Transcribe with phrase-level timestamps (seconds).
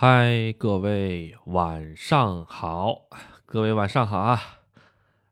[0.00, 3.08] 嗨，各位晚上好，
[3.44, 4.40] 各位晚上好啊！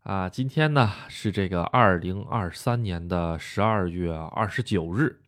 [0.02, 5.20] 啊，今天呢是这个二零二三年的十二月二十九日，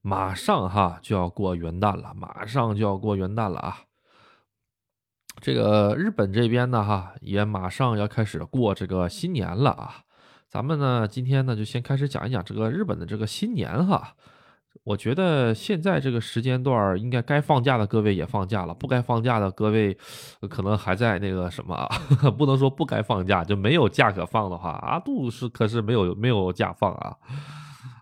[0.00, 3.78] 马上哈就要过元旦了，马上就要过元旦了啊！
[5.40, 10.04] 这个日本这边呢哈也马上要开始过这个新年了啊！
[10.48, 14.14] 咱们呢今天呢就先开始讲一讲这个日本的这个新年哈。
[14.82, 19.96] 我觉得现在这个时间段应该该放假的各位也放假了，不该放假的各位
[20.48, 21.88] 可能还在那个什么啊，
[22.38, 27.16] 不能说不该放假就没有假可放的话，阿杜是可是没有没有假放啊。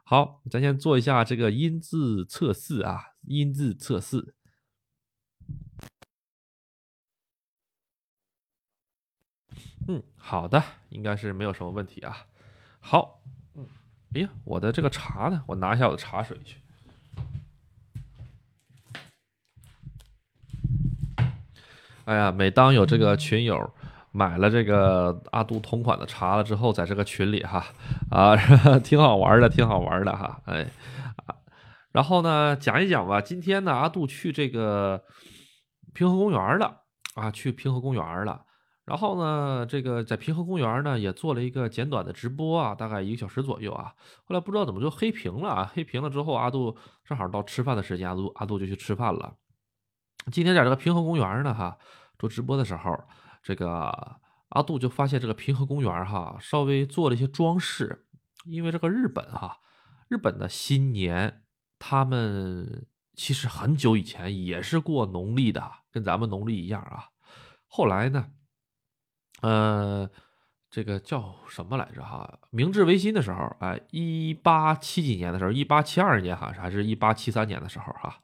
[0.05, 4.35] 好，咱先做一下这个音质测试啊，音质测试。
[9.89, 12.27] 嗯，好的，应该是没有什么问题啊。
[12.79, 13.21] 好，
[13.55, 13.67] 嗯，
[14.15, 15.43] 哎呀，我的这个茶呢？
[15.49, 16.63] 我拿一下我的茶水去。
[22.09, 23.71] 哎呀，每当有这个群友
[24.13, 27.63] 买了这个阿杜同款的茶了之后，在这个群里哈
[28.11, 28.35] 啊，
[28.83, 30.63] 挺好玩的，挺好玩的哈，哎
[31.27, 31.37] 啊，
[31.93, 33.21] 然后呢，讲一讲吧。
[33.21, 35.03] 今天呢，阿杜去这个
[35.93, 36.79] 平和公园了
[37.15, 38.41] 啊，去平和公园了。
[38.87, 43.93] 然后呢，这个在平和公园呢也做了一个简短的直播啊，大概一个小时左右啊。
[44.25, 49.35] 后来不知道怎么就黑屏了啊，黑屏了之后，阿杜正好到吃饭的时间，阿杜阿杜就去吃饭了。
[50.33, 51.79] 今天在这个平和公园呢，哈，
[52.19, 52.99] 做直播的时候，
[53.43, 54.17] 这个
[54.49, 58.07] 阿杜就发现这个平和公园哈，稍微做了一些装饰，
[58.45, 59.59] 因为这个日本哈，
[60.09, 61.43] 日本的新年，
[61.79, 67.05] 他们其实很久以前也是过农历的，跟咱们农历一样啊。
[67.67, 68.31] 后来呢，
[69.43, 70.11] 呃，
[70.71, 72.41] 这个叫什么来着哈？
[72.51, 78.21] 明治维新的时候，哎，一八七几年的时候，一八七二年哈，还是一八七三年的时候哈。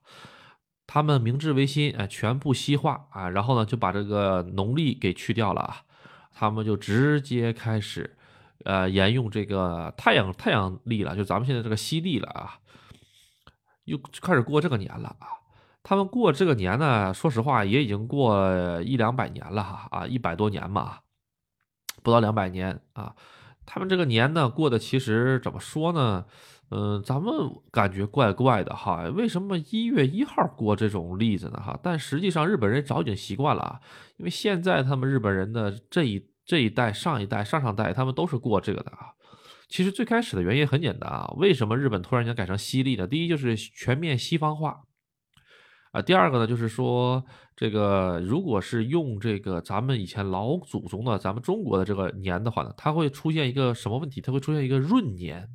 [0.95, 5.83] 他们明治维新，啊，全部西化啊，然后呢，就把这个农历给去掉了啊，
[6.33, 8.17] 他们就直接开始，
[8.65, 12.61] 呃，沿用这个太阳太阳历了，就咱们现在这个西历了啊，
[13.87, 15.27] 又开始过这个年了啊。
[15.83, 20.99] 他们过这个年呢，说实话也已经过一两百年了哈啊，一百多年嘛，
[22.05, 23.17] 不到两百年啊。
[23.67, 26.27] 他们这个年呢，过的其实怎么说呢？
[26.71, 27.33] 嗯，咱们
[27.71, 31.61] 感觉怪怪的哈，为什么一月一号过这种例子呢？
[31.61, 33.81] 哈，但实际上日本人早已经习惯了啊，
[34.17, 39.13] 因为现在他们日本人的这一这一代、上一代、上上代，他们都是过这个的啊。
[39.69, 43.07] 其实最开始的原因很简单啊，为什么日本突然间改成西历呢？
[43.07, 44.81] 第一就是全面西方化
[45.93, 54.21] 啊，第二个呢就是说这个如果是用这个咱们以前老祖宗的咱们中国的这个年的话呢，它会出现一个什么问题？
[54.21, 55.49] 它会出现一个闰年。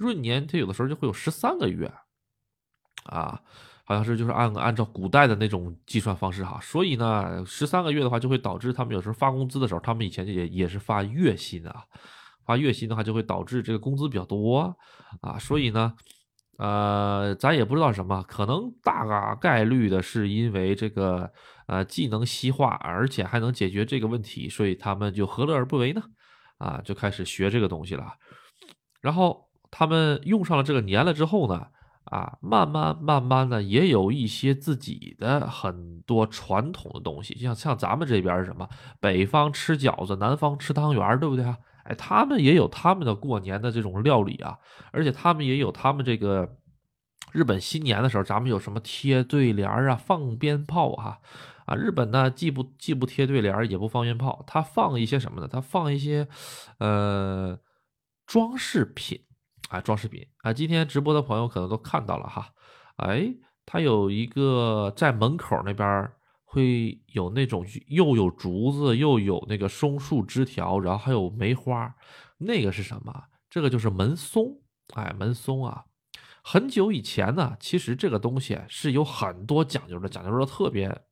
[0.00, 1.86] 闰年它有的时候就会有十三个月，
[3.04, 3.40] 啊，
[3.84, 11.84] 好像是就是按按照古代的那种计算方式哈，所以呢，十三个月的话就会导致他们有时候发工资的时候，他们以前也也是发月薪啊，
[12.46, 14.74] 发月薪的话就会导致这个工资比较多
[15.20, 15.94] 啊，所以呢，
[16.56, 21.30] 呃，咱也不知道什么，可能大概率的是因为这个
[21.66, 26.02] 呃既能西化，而且还能解决这个问题，所以他们就何乐而不为呢？
[26.56, 28.14] 啊，就开始学这个东西了，
[29.02, 29.49] 然后。
[29.70, 31.68] 他们用上了这个年了之后呢，
[32.04, 41.56] 啊，慢慢慢慢的也有一些自己的很多传统的东西，就像像咱们这边是什么，北方吃饺子，南方吃汤圆，对不对啊？
[41.84, 44.58] 哎，他们也有他们的过年的这种料理啊，
[44.92, 46.56] 而且他们也有他们这个
[47.32, 51.18] 日本新年的时候，咱们有什么贴对联啊，放鞭炮啊，
[51.64, 55.48] 啊，日本呢既不既不贴对联，也不放鞭炮，他放一些什么呢？
[55.48, 56.28] 他放一些
[56.78, 57.58] 呃
[58.26, 59.20] 装饰品。
[59.70, 60.52] 啊，装饰品啊！
[60.52, 62.52] 今天直播的朋友可能都看到了哈，
[62.96, 63.32] 哎，
[63.64, 66.10] 他有一个在门口那边
[66.42, 71.94] 会有那种又有竹子又有那个松树枝条，然后还有梅花，
[72.38, 73.14] 那个是什么？
[73.48, 74.60] 这个就是门松，
[74.94, 75.84] 哎，门松啊！
[76.42, 81.02] 很久以前呢，其实这个东西是有很多讲究的，讲究的特别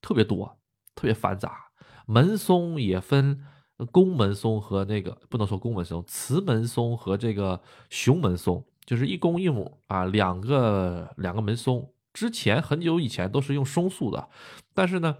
[0.00, 0.60] 特别多，
[0.94, 1.70] 特别繁杂。
[2.06, 3.44] 门松也分。
[3.92, 11.92] 宫门松和那个不能说宫门松，慈门松和这个熊门松，就是一公一母啊，两个两个门松。
[12.14, 14.30] 之前很久以前都是用松树的，
[14.72, 15.14] 但是呢，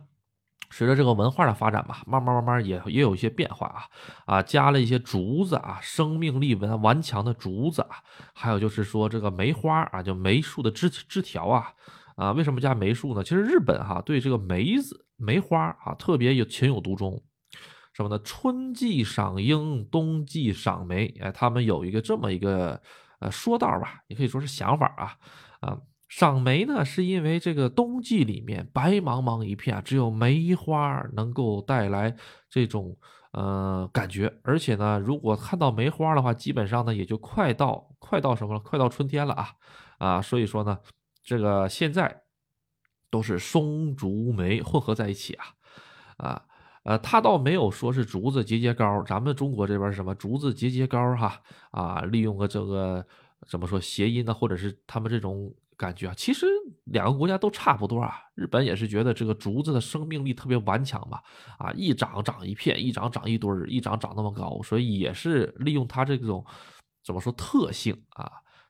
[0.70, 3.84] 随着这个文化的发展吧，慢慢慢慢也也有一些变化啊
[4.24, 8.00] 啊，加了一些竹子啊，生命力顽顽强的竹子啊，
[8.32, 11.74] 还有就是说这个梅花啊，就梅树的枝枝条啊
[12.16, 13.22] 啊，为什么加梅树呢？
[13.22, 17.22] 其实日本哈对这个梅子梅花啊特别有情有独钟。
[17.96, 18.18] 什么呢？
[18.18, 21.06] 春季赏樱，冬季赏梅。
[21.18, 22.78] 哎，他们有一个这么一个
[23.20, 25.16] 呃说道吧，也可以说是想法啊
[25.60, 25.80] 啊。
[26.06, 32.14] 赏梅呢，是因为这个冬季里面白茫茫一片，只有梅花能够带来
[32.50, 32.94] 这种
[33.32, 39.48] 呃感觉，而且呢，如果看到梅花的话，基本上呢也就快到快到什么了，快到春天了啊
[39.96, 40.78] 啊，所以说呢，
[41.24, 42.24] 这个现在
[43.10, 45.46] 都是松竹梅混合在一起啊
[46.18, 46.42] 啊
[46.86, 51.38] 呃，他倒没有说是竹子节节高，咱们中国这边什么竹子节节高哈
[51.72, 53.04] 啊，利用个这个
[53.50, 55.52] 怎么说谐音呢，或者是他们这种。
[55.78, 56.46] 感觉啊，其实
[56.84, 58.14] 两个国家都差不多啊。
[58.34, 61.22] 日本也是觉得这个竹子的生命力特别顽强吧，
[61.58, 66.42] 啊，一长长一片，一长长一堆儿，一长长那么高，所以也是利用它这种
[67.04, 68.24] 怎么说特性啊。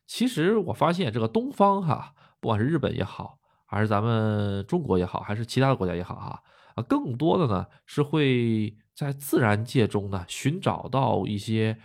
[0.09, 6.41] 其实我发现这个东方哈，不管是日本也好，还是咱们中国也好，还是其他的国家也好哈，啊，
[6.77, 11.77] 啊更多的呢是会在自然界中呢寻找到一些。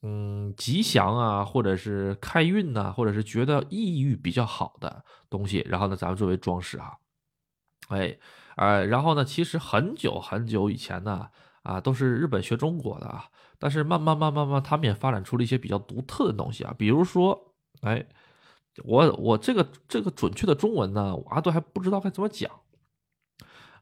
[0.00, 6.92] 嗯，吉祥啊，或者是开运呐，或者是觉得意欲比较好的东西，然后呢，咱们作为装饰啊，
[7.88, 8.16] 哎，
[8.54, 11.30] 呃，然后呢，其实很久很久以前呢，
[11.64, 13.24] 啊，都是日本学中国的啊，
[13.58, 18.06] 但是慢慢慢慢慢，他们也发展出了一些比较独特的东西啊，比如说，哎，
[18.84, 22.48] 我我这个这个准确的中文呢，我都还不知道该怎么讲，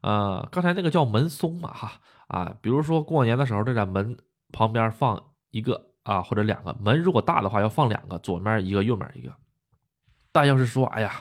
[0.06, 1.93] 呃，刚才那个叫门松嘛，哈，
[2.29, 4.17] 啊，比如说过年的时候，这在门
[4.53, 5.20] 旁边放
[5.50, 5.91] 一个。
[6.06, 9.35] 啊，或者两个门，如果大的话要放两个，左面一个，右面一个。
[10.31, 11.20] 但要是说，哎呀，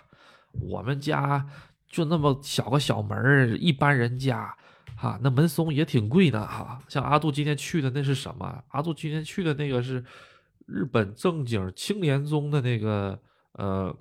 [0.61, 1.43] 我们家
[1.87, 4.55] 就那么小个小门一般人家，
[4.95, 6.79] 哈，那门松也挺贵的哈。
[6.87, 8.63] 像阿杜今天去的那是什么？
[8.67, 10.05] 阿杜今天去的那个是
[10.67, 13.19] 日本正经青莲宗的那个
[13.53, 13.91] 呃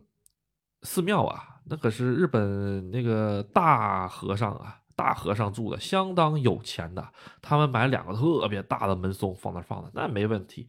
[0.82, 4.80] 寺庙啊，那可是日本那个大和尚啊。
[4.96, 7.12] 大和尚住的相当有钱的，
[7.42, 10.68] 他们买两个特别大的门松放那放的，那没问题。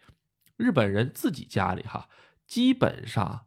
[0.57, 2.09] 日本人自己家里哈，
[2.47, 3.45] 基本上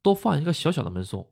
[0.00, 1.28] 都放一个小小的门松。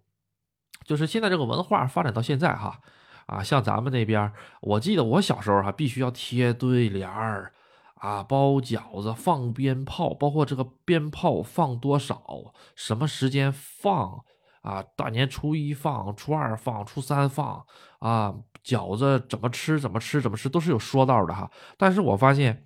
[0.84, 2.78] 就是现在这个文化发展到现在哈，
[3.24, 4.30] 啊，像咱们那边，
[4.60, 7.54] 我记得我小时候哈，必须要贴对联儿
[7.94, 14.26] 啊，包饺子，放鞭炮，包括这个鞭炮放多少，什么时间放。
[14.64, 17.62] 啊，大年初一放，初二放，初三放，
[17.98, 18.34] 啊，
[18.64, 21.50] 饺子怎么吃，怎么吃，怎么吃，都是有说道的哈。
[21.76, 22.64] 但是我发现，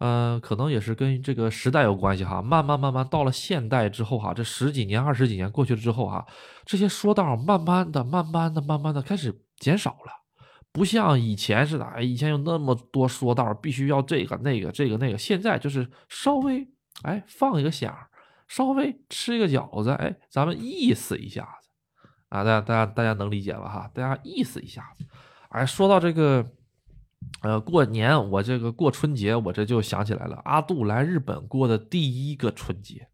[0.00, 2.42] 嗯，可能也是跟这个时代有关系哈。
[2.42, 6.26] 慢慢慢慢到了现代之后哈，这十几年、二十几年过去了之后哈，
[6.64, 10.12] 这些说道慢慢的、慢慢的、慢慢的开始减少了，
[10.72, 16.66] 不像以前似的，哎，以前有那么多说道，必须要这个那个这个那个，现在就是稍微
[17.04, 17.96] 哎放一个响。
[18.48, 21.68] 稍微吃一个饺子，哎，咱们意思一下子
[22.30, 23.68] 啊，大家大家大家能理解吧？
[23.68, 25.04] 哈，大家意思一下子。
[25.50, 26.44] 哎，说到这个，
[27.42, 33.08] 呃，过年我这个过春节，我这就想起来了，阿杜来日本过的第一个春节。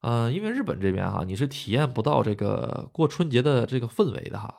[0.00, 4.54] 嗯，因为日本这边哈，你是体验不到这个过春节的这个氛围的哈。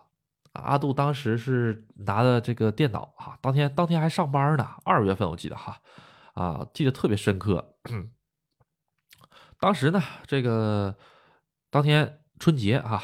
[0.52, 5.80] 阿杜当时是拿的这个电脑哈，当天当天还上班呢，二月份我记得哈，
[6.34, 7.76] 啊，记得特别深刻。
[9.60, 10.96] 当时呢，这个
[11.70, 13.04] 当天春节啊，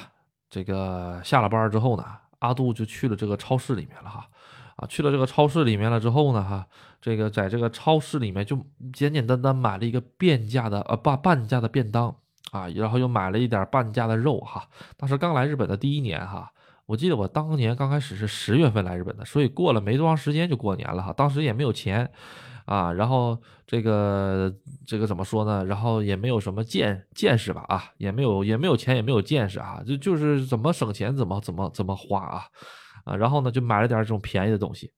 [0.49, 2.05] 这个下了班之后呢，
[2.39, 4.25] 阿杜就去了这个超市里面了哈，
[4.77, 6.65] 啊，去了这个超市里面了之后呢，哈，
[7.01, 8.55] 这个在这个超市里面就
[8.93, 12.15] 简简单单买了一个半价的呃半半价的便当
[12.51, 14.65] 啊，然后又买了一点半价的肉哈。
[14.95, 16.49] 当时刚来日本的第一年哈，
[16.85, 22.09] 我记得我当年刚开始是十月份来日本的，所以过了没多长时间就过年了哈，当时也没有钱。
[22.65, 24.51] 啊，然后这个
[24.87, 25.63] 这个怎么说呢？
[25.65, 32.43] 然后也没有什么见见识吧，啊，也没有也没有钱，也没有见识啊，就就是怎么省钱怎么怎么怎么花啊，
[33.03, 34.91] 啊，然后呢就买了点这种便宜的东西，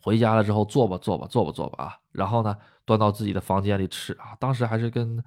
[0.00, 5.20] 回家了之后做吧做吧做吧做吧啊，然后呢端到自己的房间里吃啊，当时还是跟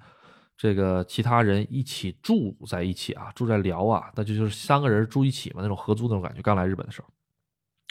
[0.56, 6.40] 这个其他人一起住在一起啊，住在辽啊，那就就是三个人住一起嘛，那种合租那种感觉。
[6.40, 7.08] 刚来日本的时候，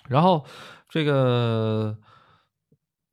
[0.10, 0.44] 然后
[0.90, 1.96] 这个。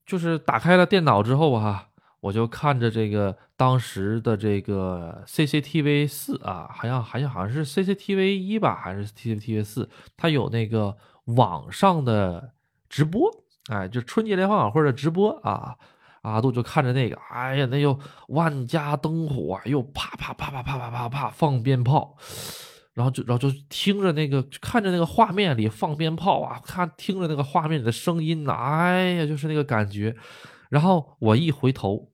[0.08, 1.88] 就是打开了电脑之后哈，
[2.20, 10.96] 我就看着这个当时的这个 CCTV 四啊，好像好像好像是 CCTV 一吧，还是 CCTV 四，它有那个
[11.26, 12.52] 网上的
[12.88, 13.30] 直播，
[13.68, 15.76] 哎，就春节联欢晚会的直播啊，
[16.22, 17.98] 阿杜就看着那个，哎呀，那又
[18.28, 22.16] 万家灯火，又啪啪啪啪啪啪啪啪放鞭炮。
[22.98, 30.16] 然后就，然后就听着那个，看着那个画面里放鞭炮啊，看听着那个画面里的声音呐，哎呀，就是那个感觉。
[30.68, 32.10] 然后我一回头，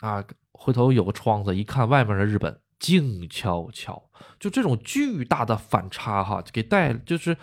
[0.00, 0.22] 啊，
[0.52, 7.34] 回头有个窗子，一看外面的日本静悄悄，就这种巨大的反差哈，给带就是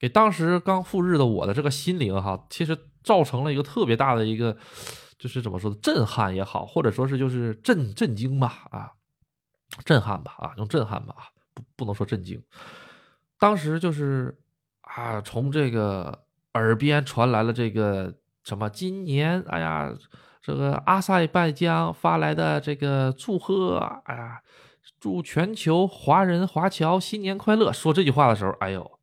[0.00, 4.56] 给当时刚赴日的我的这个心灵哈，其实造成了一个特别大的一个，
[5.18, 8.92] 就是怎么说的震撼也好，或者说是就是震震惊吧啊。
[9.84, 11.22] 震撼吧啊，用震撼吧啊，
[11.54, 12.42] 不不能说震惊。
[13.38, 14.36] 当时就是
[14.82, 19.92] 啊，从这个耳边传来了这个什么，今年哎呀，
[20.42, 24.40] 这个阿塞拜疆发来的这个祝贺，哎呀，
[25.00, 27.72] 祝全球华人华侨新年快乐。
[27.72, 28.98] 说这句话的时候，哎呦，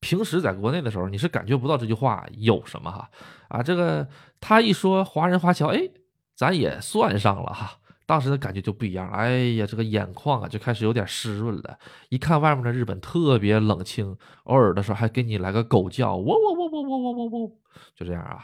[0.00, 3.10] 平时在国内的时候，你是感觉不到这句话有什么哈
[3.48, 4.08] 啊，这个
[4.40, 5.90] 他一说华人华侨，哎，
[6.34, 7.78] 咱也算上了哈。
[8.10, 11.78] 当时的感觉就不一样，哎呀，这个眼眶啊就开始有点湿润了。
[12.08, 17.52] 一看外面的日本特别冷清，偶尔的时候还给你来个狗叫，喔喔喔喔喔喔喔喔，
[17.94, 18.42] 就这样啊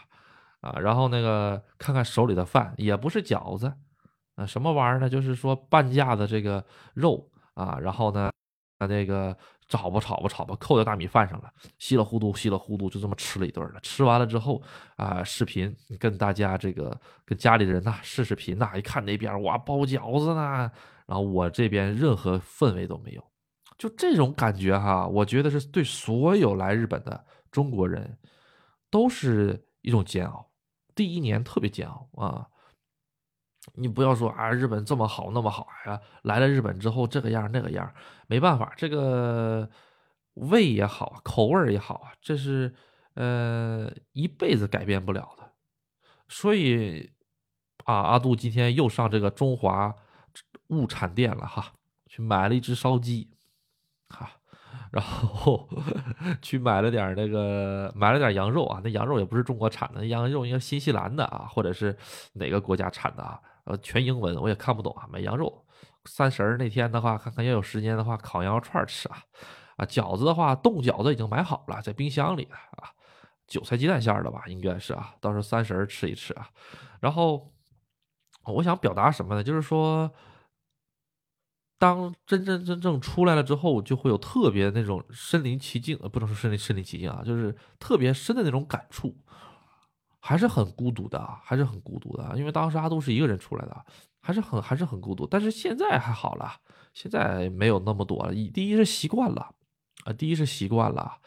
[0.60, 0.78] 啊。
[0.78, 3.72] 然后那个看看手里的饭，也不是饺子
[4.36, 5.08] 啊，什么玩意儿呢？
[5.08, 8.30] 就是说半价的这个肉啊，然后呢，
[8.78, 9.36] 啊那个。
[9.68, 13.80] 炒吧炒吧炒吧，扣在大米饭上了，稀里糊涂稀里糊涂就这么吃了一顿了。
[13.80, 14.62] 吃完了之后
[14.96, 20.70] 啊，视频跟大家这个跟家里的人呐视视频呐，一看那边哇包饺子呢，
[21.06, 23.24] 然后我这边任何氛围都没有，
[23.76, 28.16] 就这种感觉哈，我觉得是对所有来日本的中国人
[28.90, 30.48] 都是一种煎熬。
[30.94, 32.46] 第一年特别煎熬啊。
[33.74, 37.92] 你不要说啊，日本这么好那么好呀，来了日本之后这个样那个样，
[38.26, 39.68] 没办法，这个
[40.34, 42.74] 胃也好，口味也好啊，这是
[43.14, 45.52] 呃一辈子改变不了的。
[46.28, 47.10] 所以
[47.84, 49.94] 啊，阿杜今天又上这个中华
[50.68, 51.72] 物产店了哈，
[52.06, 53.30] 去买了一只烧鸡，
[54.08, 54.28] 哈，
[54.90, 55.68] 然后
[56.42, 61.96] 去买了点那个买了点羊肉啊，那羊肉也不是中国产的，羊肉应该新西兰的啊，或者是
[62.32, 63.40] 哪个国家产的啊？
[63.64, 65.08] 呃，全英文我也看不懂啊。
[65.10, 65.64] 买羊肉，
[66.06, 69.22] 三十那天的话，看看要有时间的话，烤羊肉串吃啊。
[69.76, 72.90] 啊，饺子的话，冻饺子已经买好了，在冰箱里啊。
[73.46, 75.14] 韭菜鸡蛋馅的吧，应该是啊。
[75.20, 76.48] 到时候三十吃一吃啊。
[77.00, 77.52] 然后
[78.44, 79.44] 我想表达什么呢？
[79.44, 80.10] 就是说，
[81.78, 89.14] 当真真正正出来了之后，就会有特别那种身临其境，呃不能说身临身临其境啊，就是特别深的那种感触。
[90.18, 93.86] 还是很孤独的，还是很孤独的，因为当时阿杜是一个人出来的，
[94.26, 95.24] 还是很还是很孤独。
[95.24, 96.50] 但是现在还好了，
[96.92, 98.34] 现在没有那么多了。
[98.52, 99.54] 第一是习惯了，
[100.04, 101.18] 啊，第一是习惯了，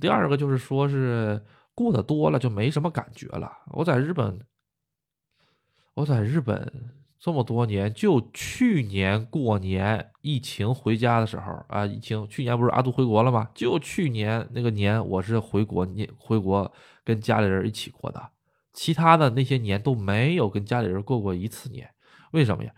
[0.00, 1.40] 第二个就是说是
[1.76, 3.52] 过得多了就没什么感觉了。
[3.68, 4.40] 我在日本，
[5.94, 6.90] 我在日本
[7.20, 13.48] 这么多年，就去年过年疫情回家的时候啊，疫情去年不是阿杜回国了吗？
[13.54, 16.72] 就去年那个年，我是回国，你回国
[17.04, 18.30] 跟家里人一起过的。
[18.72, 21.90] 其他的那些年都没有跟家里人过过一次年，
[22.30, 22.72] 为什么呀？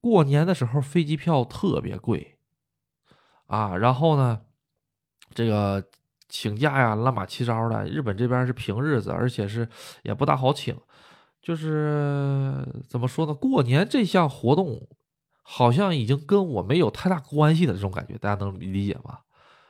[0.00, 2.38] 过年的时候飞机票特别贵，
[3.46, 4.40] 啊，然后呢，
[5.32, 5.84] 这个
[6.28, 7.84] 请假呀乱码七糟的。
[7.84, 9.68] 日本这边是平日子，而且是
[10.02, 10.76] 也不大好请，
[11.40, 13.34] 就是怎么说呢？
[13.34, 14.88] 过年这项活动
[15.42, 19.20] 好像已经跟我没有太大关系的这种感觉，大家能理解吗？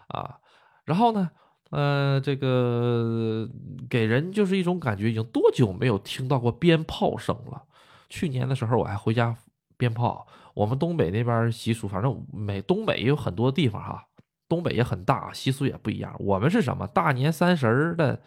[0.09, 0.39] 啊，
[0.85, 1.31] 然后呢？
[1.71, 3.49] 呃，这个
[3.89, 7.65] 给人就是一种感觉，已经多久没有听到过鞭炮声了？
[8.13, 9.35] 去年的时候我还回家
[9.79, 10.27] 鞭炮。
[10.53, 14.05] 我们东北那边习俗，反正每东北也有很多地方哈，
[14.47, 16.15] 东北也很大，习俗也不一样。
[16.19, 16.87] 我们是什么？
[16.87, 18.21] 大年三十的，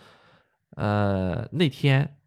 [0.72, 2.18] 呃，那天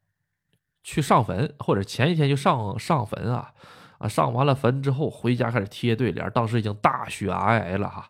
[0.85, 3.53] 去上坟，或者前一天就上上坟啊
[3.99, 6.31] 啊，上完了坟之后回家开始贴对联。
[6.31, 8.09] 当时已经大雪皑皑了哈。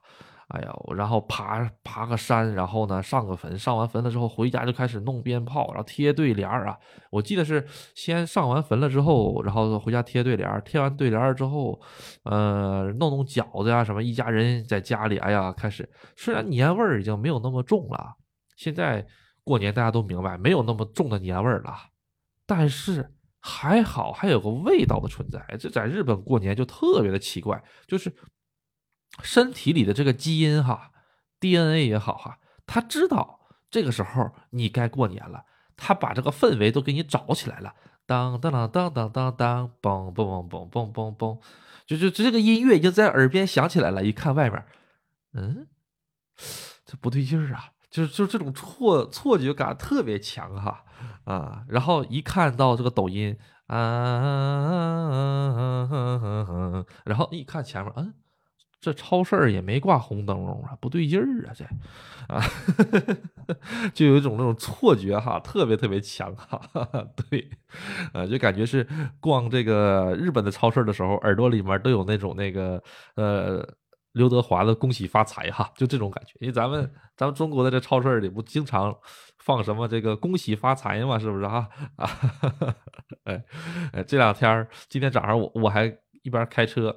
[0.49, 6.79] 哎呀，然后爬爬个山，然后呢上个坟，上完坟了之后回家就开始弄鞭炮，然后贴对联儿啊。
[7.11, 11.79] 我记得是先上完坟了之后，然后回家贴对联儿，贴完对联儿之后，
[12.25, 15.87] 呃，弄弄饺子呀什么，一家人在家里，哎呀，开始
[16.17, 18.15] 虽然年味儿已经没有那么重了，
[18.57, 19.07] 现在
[19.45, 21.75] 过年大家都明白没有那么重的年味儿了，
[22.47, 25.45] 但是还好还有个味道的存在。
[25.59, 28.11] 这在日本过年就特别的奇怪，就是。
[29.23, 30.93] 身体里的这个基因哈
[31.41, 35.45] ，DNA 也好哈，他知道这个时候你该过年了，
[35.77, 37.75] 他把这个氛围都给你找起来了，
[38.07, 41.41] 当当当当当当当，嘣嘣嘣嘣嘣嘣嘣，
[41.87, 44.05] 就就这个音乐已经在耳边响起来了。
[44.05, 44.65] 一看外面，
[45.35, 45.67] 嗯，
[46.87, 50.85] 这不对劲儿啊，就是就这种错错觉感特别强哈
[51.25, 53.77] 啊，然后一看到这个抖音啊，
[57.05, 58.15] 然后一看前面，嗯。
[58.81, 61.65] 这超市也没挂红灯笼啊，不对劲儿啊，这
[62.33, 62.41] 啊，
[63.93, 66.61] 就有一种那种错觉哈，特别特别强哈，
[67.29, 67.51] 对，
[68.13, 68.87] 呃，就感觉是
[69.19, 72.81] 逛这个日本的超市的时候，耳朵里面都有那种那个
[73.17, 73.67] 呃
[74.13, 76.35] 刘德华的“恭喜发财”哈，就这种感觉。
[76.41, 78.97] 因为咱们咱们中国的这超市里不经常
[79.39, 81.69] 放什么这个“恭喜发财”嘛，是不是哈？
[81.97, 82.11] 啊，
[83.25, 83.45] 哎
[83.93, 85.87] 哎，这两天今天早上我我还
[86.23, 86.95] 一边开车。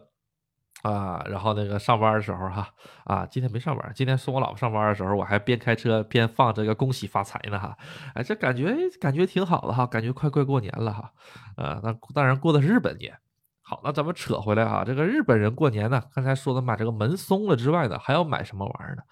[0.81, 2.67] 啊，然后那个上班的时候哈，
[3.05, 7.77] 啊，今天没上班，今天送我老婆上班的时候，我还边开车边放这个恭喜发财呢哈，
[8.15, 11.11] 哎，这感觉感觉挺好的哈，感觉快快过年了哈，
[11.55, 13.17] 呃，那当然过的是日本年。
[13.63, 19.03] 好，那咱们扯回来哈，这个日本人过年呢，刚才说的买这个门松了之外呢，还要买什么玩意儿呢？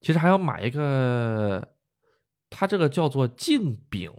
[0.00, 1.66] 其实还要买一个，
[2.50, 4.12] 它这个叫做镜饼，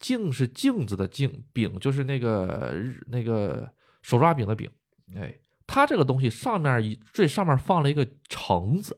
[0.00, 3.70] 镜是镜子的镜，饼就是那个日那个
[4.02, 4.68] 手抓饼的饼，
[5.14, 5.32] 哎。
[5.74, 8.96] 它这个东西上面一最上面放了一个橙子，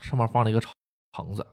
[0.00, 0.72] 上面放了一个橙
[1.12, 1.46] 橙子，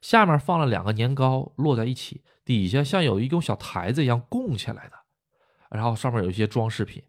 [0.00, 4.94] 下面放了两个年糕摞在一起，底下像有一种小台子一样供起来的，
[5.70, 7.04] 然后上面有一些装饰品，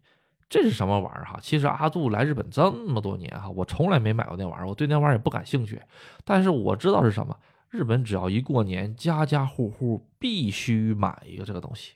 [0.48, 1.40] 这是什么玩意儿哈？
[1.42, 5.82] 其实阿杜来日本这么多年哈，我从来没买过那玩意儿，我对那玩意儿也不感兴趣，
[6.24, 7.36] 但是我知道是什么，
[7.68, 11.94] 日本只要一过年，家家户户必须买一个这个东西。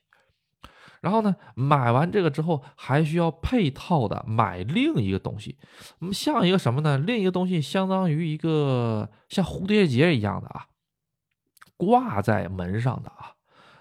[1.00, 5.57] 然后呢，买完这个之后，还需要配套的买另一个东西，
[6.00, 6.99] 那么像一个什么呢？
[6.99, 10.67] 另一个东西相当于一个像蝴蝶结一样的啊，
[11.76, 13.35] 挂在门上的啊，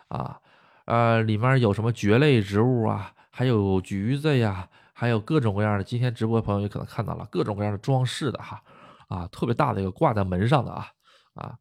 [0.09, 0.39] 啊，
[0.85, 5.83] 呃，里面有什么蕨类植物啊，还有橘子呀，还有各种各样的。
[5.83, 8.61] 今天直播的朋友也可能看到了各种各样的装饰的哈，
[9.07, 10.87] 啊，特别大的一个挂在门上的啊，
[11.33, 11.55] 啊。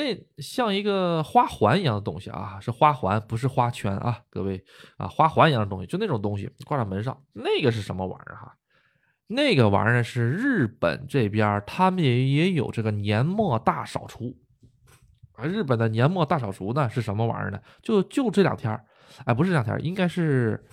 [0.00, 4.64] 那像一个花环一样的东西啊，是花环，不是花圈啊，各位
[4.96, 8.56] 啊，花环一样的东西，就那种东西挂在门上，那个是什么玩意儿哈？
[9.26, 14.34] 那个玩意儿是日本这边他们也也有这个年末大扫除
[15.32, 15.44] 啊。
[15.44, 17.60] 日本的年末大扫除呢是什么玩意儿呢？
[17.82, 18.72] 就就这两天
[19.26, 20.64] 哎，不是这两天，应该是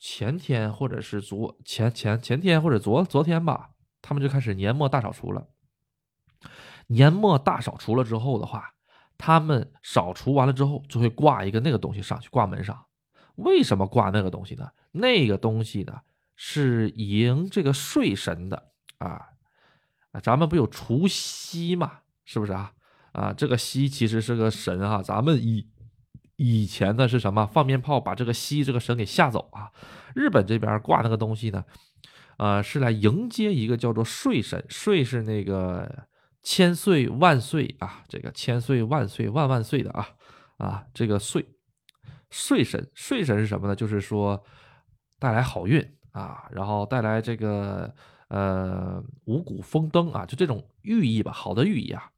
[0.00, 3.70] 前天或者是昨前前前天或者昨昨天吧，
[4.02, 5.46] 他们就开始年末大扫除了。
[6.88, 8.71] 年末大扫除了之后的话，
[9.24, 12.86] 他们扫除完了之后就会挂一个那个东西上去挂门上。
[13.36, 14.68] 为什么挂那个东西呢？
[14.90, 16.00] 那个东西呢
[16.34, 19.28] 是迎这个睡神的啊
[20.10, 20.20] 啊！
[20.20, 22.72] 咱们不有除夕嘛，是不是啊？
[23.12, 25.00] 啊，这个夕其实是个神啊。
[25.00, 25.68] 咱们以
[26.34, 27.46] 以前的是什么？
[27.46, 29.70] 放鞭炮把这个夕这个神给吓走啊。
[30.16, 31.64] 日本这边挂那个东西呢，
[32.38, 34.64] 呃，是来迎接一个叫做睡神。
[34.68, 36.08] 睡是那个。
[36.42, 38.02] 千岁万岁啊！
[38.08, 40.08] 这个千岁万岁万万岁的啊
[40.58, 40.84] 啊！
[40.92, 41.46] 这个岁
[42.30, 43.76] 岁神岁神是什么呢？
[43.76, 44.42] 就是说
[45.20, 47.94] 带来好运啊，然后带来这个
[48.26, 52.10] 呃五谷丰登啊，就这种寓意吧，好的寓意啊。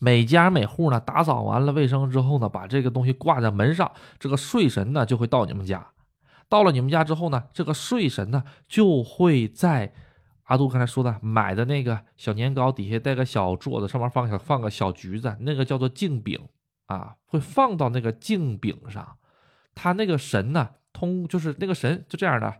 [0.00, 5.92] 每家每户呢打扫完了卫生之后呢，把这个东西挂在门上，这个睡神呢就会到你们家。
[6.48, 9.94] 到了你们家之后呢，这个睡神呢就会在。
[10.52, 16.38] 阿杜刚才说的，买的那个小年糕底下带个小座子，上面放小放个小橘子，那个叫做镜饼
[16.88, 19.16] 啊，会放到那个镜饼上。
[19.74, 22.54] 他那个神呢，通就是那个神就这样的，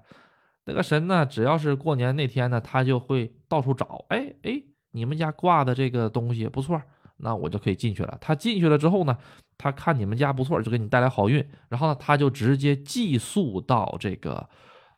[0.64, 6.80] 那个神呢，只要是过年那天呢，他就会到处找，哎哎，你们家挂的这个东西不错，
[7.18, 8.16] 那我就可以进去了。
[8.22, 9.18] 他进去了之后呢，
[9.58, 14.48] 他看你们家不错，就给你带来好运，然后呢，他就直接寄宿到这个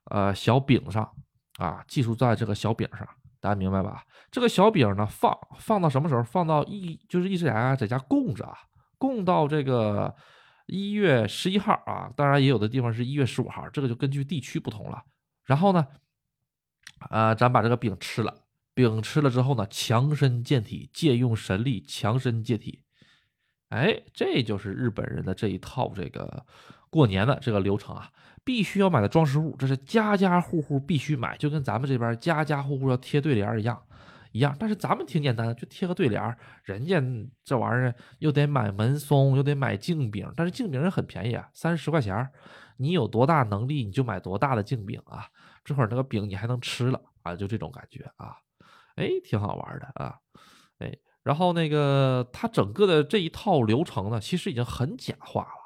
[0.05, 1.11] 呃小饼上。
[1.59, 3.09] 啊，寄宿在这个小饼上，
[3.41, 4.05] 大家明白吧？
[4.31, 6.23] 这个小饼呢，放放到什么时候？
[6.23, 8.59] 放到一就是一直在家在家供着啊，
[8.99, 10.13] 供到这个
[10.67, 12.11] 一月十一号啊。
[12.17, 15.05] 当然，也有的地方是一月十五号，这个就根据地区不同了。
[15.45, 15.87] 然后呢，
[17.11, 18.35] 啊，咱把这个饼吃了，
[18.75, 22.83] 饼吃了之后呢，强身健体，借用神力，强身健体。
[23.69, 26.45] 哎，这就是日本人的这一套这个
[26.91, 28.11] 过年的这个流程啊。
[28.45, 33.83] 必须要买的装饰物，这是家家户户必须买，就跟咱们这边家家户户要贴对联一样，
[34.33, 34.55] 一样。
[34.59, 37.03] 但是咱们挺简单的，就贴个对联人家
[37.43, 42.29] 这玩意儿又得买门松，又得买镜饼，但是镜饼也很便宜啊，三十块钱
[42.77, 45.27] 你有多大能力，你就买多大的镜饼啊。
[45.65, 48.37] 这会儿那个饼你还能吃了啊，就这种感觉啊，
[48.97, 50.17] 哎，挺好玩的啊，
[50.81, 55.64] 哎，然后那个它整个的这一套流程呢，其实已经很简化了。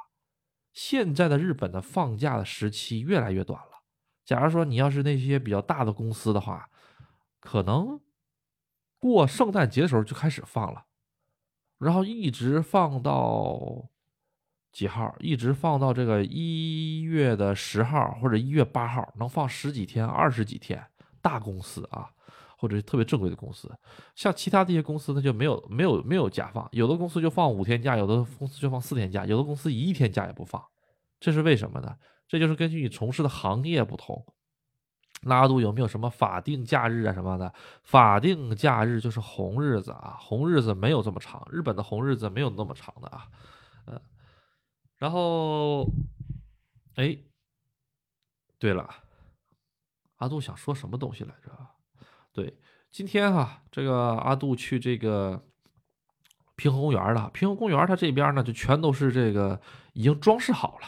[0.81, 3.83] 现在的日本的放假的时期越来越短了。
[4.25, 6.71] 假如说你要是那些比较大的公司的话，
[7.41, 8.01] 可能
[8.97, 10.85] 过圣诞节的时候就开始放了，
[11.79, 13.88] 然后一直放到
[14.71, 15.12] 几号？
[15.19, 20.87] 一直放到这个一月的十号或者一月八号，能放十几天、二十几天。
[21.21, 22.09] 大公司啊。
[22.59, 23.73] 或者是特别正规的公司，
[24.16, 30.61] 像其他这些公司它就没有没有没有假放，有的公司就放五天假，有的公司就放四天假，有的公司一天假也不放，
[31.21, 31.97] 这是为什么呢？
[32.27, 34.27] 这就是根据你从事的行业不同。
[35.23, 37.53] 拉杜有没有什么法定假日啊什么的？
[37.83, 43.27] 法定假日就是红日子啊，红日子没有这么长，日本的红日子没有那么长的啊，
[43.87, 44.01] 嗯，
[44.97, 45.87] 然后，
[46.94, 47.18] 哎，
[48.59, 48.88] 对了。
[50.18, 51.51] 阿杜想说什么东西来着？
[52.38, 52.57] 对，
[52.92, 55.42] 今天哈，这个阿杜去这个
[56.55, 57.29] 平衡公园了。
[57.35, 59.61] 平衡公园它这边呢，就全都是这个
[59.92, 60.87] 已经装饰好了，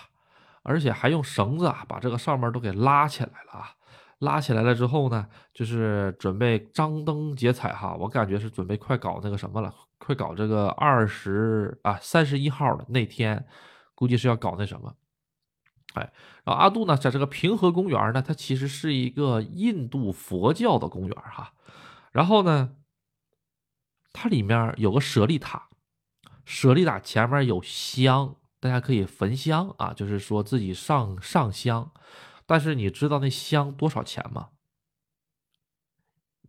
[0.63, 3.75] 而且还用绳子啊把这个上面都给拉起来了啊。
[4.21, 7.97] 拉起来了之后呢，就是准备张灯结彩哈。
[7.99, 13.45] 我感觉是准备快搞那个什么了，快搞这个二十啊三十一号的那天，
[13.97, 14.95] 估计是要搞那什么。
[15.95, 16.13] 哎，
[16.45, 21.53] 然后阿杜呢，在这个平和公园呢，它其实是一个印度佛教的公园哈。
[22.13, 22.77] 然后呢，
[24.13, 25.69] 它里面有个舍利塔，
[26.45, 31.91] 舍利塔前面有香，大家可以焚香啊，就是说自己上上香。
[32.47, 34.51] 但是你知道那香多少钱吗？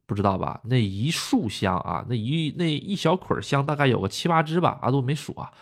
[0.05, 0.61] 不知道吧？
[0.65, 5.53] 那一束香啊，那一那一小捆香大概有个七八支吧，阿杜没数啊。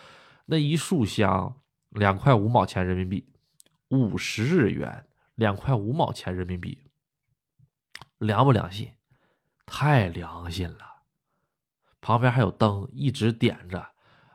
[0.46, 1.56] 那一束香
[1.90, 3.29] 两块五毛钱人民币，
[3.90, 6.90] 五十日元，两块五毛钱人民币，
[8.18, 8.92] 良不良心？
[9.66, 10.78] 太良心了。
[12.00, 13.86] 旁边还有灯一直点着。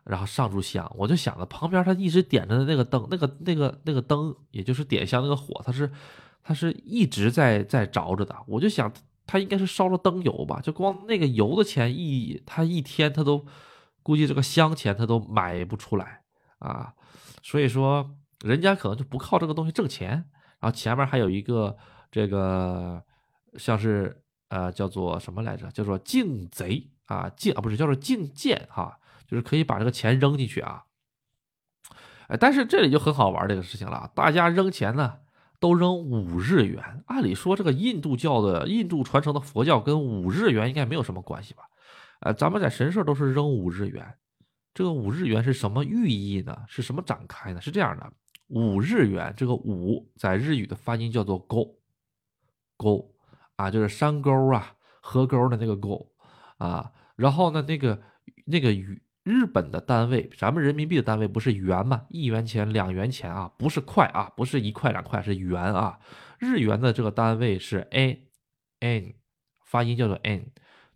[0.03, 5.91] 然后上柱香，我就想着旁边他一直点着的那个灯，那个那个那个灯，也就是点香那个火，它是
[6.43, 8.35] 它是一直在在着着的。
[8.45, 8.93] 我就想
[9.25, 13.43] 他应该是烧了灯油吧，就光那个油的钱一他一天他都
[14.03, 16.21] 估计这个香钱他都买不出来
[16.59, 16.93] 啊。
[17.41, 18.15] 所以说
[18.45, 20.10] 人家可能就不靠这个东西挣钱。
[20.60, 21.75] 然后前面还有一个
[22.10, 23.03] 这个
[23.58, 25.69] 像是呃叫做什么来着？
[25.71, 28.99] 叫做净贼啊净啊不是叫做净贱哈。
[29.27, 30.84] 就是可以把这个钱扔进去啊，
[32.27, 35.17] 哎，但是这里就很好玩这个事情了，大家扔钱呢
[35.60, 37.03] 都扔五日元。
[37.08, 41.63] 按理说这个印度教的印度传承的佛教跟五日元应该没有什么关系吧？
[42.19, 44.15] 呃，咱们在神社都是扔五日元，
[44.75, 46.55] 这个五日元是什么寓意呢？
[46.67, 47.60] 是什么展开呢？
[47.60, 48.13] 是这样的，
[48.47, 51.79] 五日元这个五在日语的发音叫做沟
[52.77, 53.15] 沟
[53.55, 56.12] 啊，就是山沟啊，河沟的那个沟
[56.58, 58.01] 啊，然后呢那个
[58.45, 59.01] 那个语。
[59.25, 62.05] 日本的单位，咱们人民币的单位不是元吗？
[62.10, 65.97] 一元钱、两元钱啊，不是块啊，不是一块两块，是元啊。
[66.38, 69.15] 日元的这个单位是 n，n，
[69.65, 70.51] 发音叫做 n。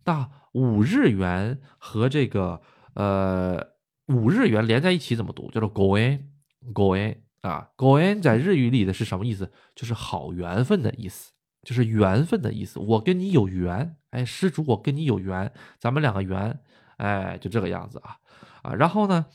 [0.05, 2.61] 那五日元和这个
[2.93, 3.65] 呃
[4.05, 5.49] 五日元连在一起怎么读？
[5.49, 9.51] 叫做 goen，goen 啊，goen 在日语里的是什么意思？
[9.75, 11.31] 就是好缘分的意思，
[11.63, 12.79] 就是缘分的意思。
[12.79, 16.59] 我跟你有缘，哎，施主，我跟你有缘，咱们两个缘。
[16.97, 18.17] 哎，就这个样子啊，
[18.61, 19.25] 啊，然后呢，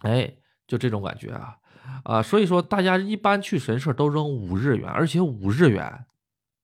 [0.00, 0.30] 哎，
[0.66, 1.56] 就这种感觉啊，
[2.04, 6.04] 啊，所以说大家一般去神社都扔五日元，而且五日元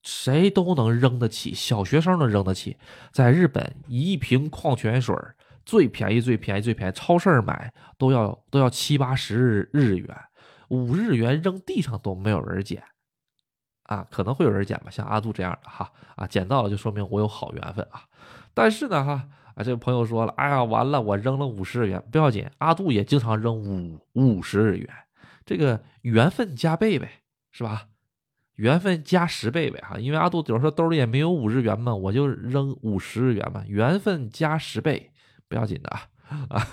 [0.02, 2.76] 谁都能扔得起，小学生都扔得起。
[3.10, 5.16] 在日本，一瓶矿泉水
[5.64, 10.08] 最便宜、最便宜、最便宜，超市买都要都要七八十日元，
[10.72, 12.82] 五日元扔地上都没有人捡，
[13.84, 18.02] 啊，可能会有人捡吧，像阿杜这样的哈，啊，捡到了就说明我有好缘分啊，
[18.54, 19.28] 但是呢，哈。
[19.54, 24.88] 啊，这个朋友说了，哎呀，完了，我扔了五十日元，不要紧，阿杜也经常扔五五十日元，
[25.44, 27.88] 这个缘分加倍呗，是吧？
[28.54, 35.12] 缘分加十倍呗，哈，因为阿杜有时候兜里也没有五日元嘛，我就扔五十日元嘛，缘分加十倍，
[35.48, 36.08] 不要紧的啊，
[36.48, 36.66] 啊，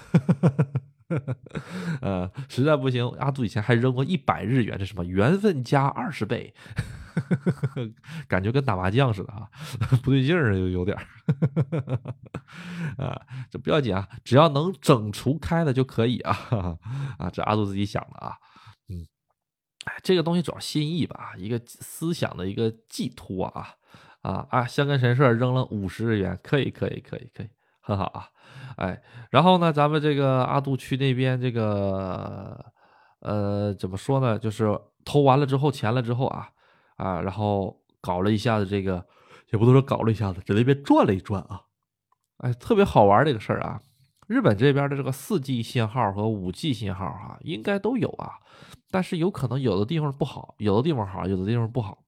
[2.02, 6.54] 呃，实在不行，阿杜以前还扔过一百日元，这什么缘分加二十倍。
[8.30, 9.50] 感觉跟打麻将似的啊，
[10.02, 11.04] 不对劲儿有有点儿
[12.98, 16.32] 啊，这不要紧啊，只要能整除开了就可以啊
[17.18, 18.38] 啊，这阿杜自己想的啊，
[18.88, 19.04] 嗯，
[19.86, 23.68] 哎，这个东西主要心意吧，一个思想的一个寄托啊
[24.22, 27.50] 啊啊，香根神社扔了五十日元，可以可以可以可以，
[27.82, 28.30] 很好啊，
[28.78, 29.02] 哎，
[29.32, 32.66] 然后呢，咱们这个阿杜去那边这个
[33.20, 36.50] 呃，怎么说呢，就是投完了之后钱了之后啊。
[37.00, 39.02] 啊，然后搞了一下子这个，
[39.54, 41.62] 也不能说搞了一下子，在那边转了一转啊，
[42.40, 43.80] 哎，特别好玩这个事儿啊。
[44.28, 48.34] 日本这边的这个四 G 信号和五 G 信号啊，应该都有啊，
[48.92, 52.04] 但是有可能有的地方不好，有的地方好，有的地方不好。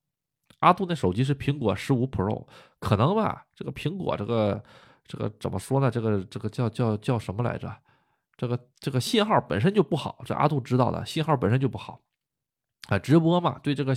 [0.60, 2.46] 阿杜那手机是苹果十五 Pro，
[2.82, 3.46] 可能吧？
[3.56, 4.62] 这个苹果这个
[5.06, 5.92] 这个怎么说呢？
[5.92, 7.76] 这个这个叫叫叫什么来着？
[8.38, 12.02] 这个这个信号本身就不好，这阿杜知道的，信号本身就不好
[12.88, 12.98] 啊。
[12.98, 13.94] 直播嘛，对这个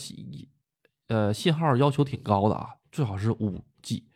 [1.08, 4.06] 呃，信号要求挺高的啊，最好是五 G。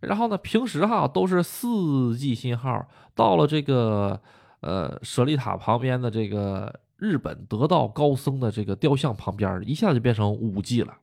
[0.00, 4.20] 然后呢，平时哈都是四 G 信号，到了这个
[4.60, 10.96] 呃舍利塔旁边的这个日本得道高僧的这个雕像旁边，一下就变成五 G 了。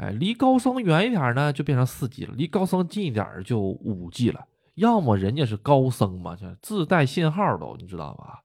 [0.00, 4.46] 哎，离高僧远一点呢，就变成四 G 了；离高僧近一点就五 G 了。
[4.76, 8.40] 要么人家是高僧嘛，就自带信号都，你知道吧？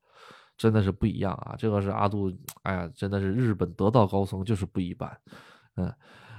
[0.58, 1.56] 真的是不一样啊！
[1.58, 2.30] 这个是阿杜，
[2.64, 5.18] 哎呀，真的是日本得道高僧，就是不一般，
[5.78, 5.94] 嗯。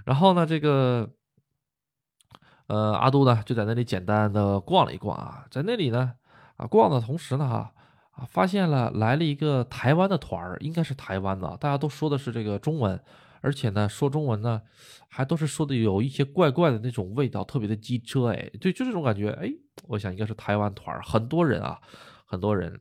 [0.05, 1.11] 然后呢，这个
[2.67, 6.13] 呃阿杜呢就在那里简单的逛了一逛啊，在那里呢
[6.57, 7.73] 啊逛的同时呢哈
[8.13, 13.03] 啊发现了来了一个台湾的团儿，应该是台湾的，大家都说的是这个中文，
[13.41, 14.63] 而且呢说中文呢
[15.09, 19.51] 还都是说的有一些怪怪的那种味道，特别的机车哎，对，就这种感觉哎，
[19.89, 21.79] 我想应该是台湾团儿，很多人啊，
[22.25, 22.81] 很多人。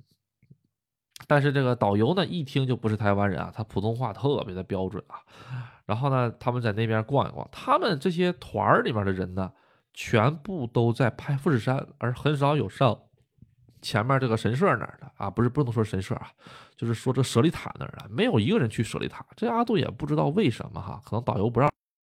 [1.28, 5.20] 但是这个导游呢，一听就不是台湾人啊，他普通话特别的标准啊。
[5.86, 9.52] 然后呢，他们在那边逛一逛，他们这些团儿里面的人呢，
[9.94, 13.00] 全部都在拍富士山，而很少有上
[13.82, 16.32] 前面这个神社那儿的啊，不是不能说神社啊，
[16.76, 19.26] 就是说这舍利塔那儿啊，没有一个人去舍利塔。
[19.36, 21.72] 这阿杜也不知道为什么哈，可能导游不让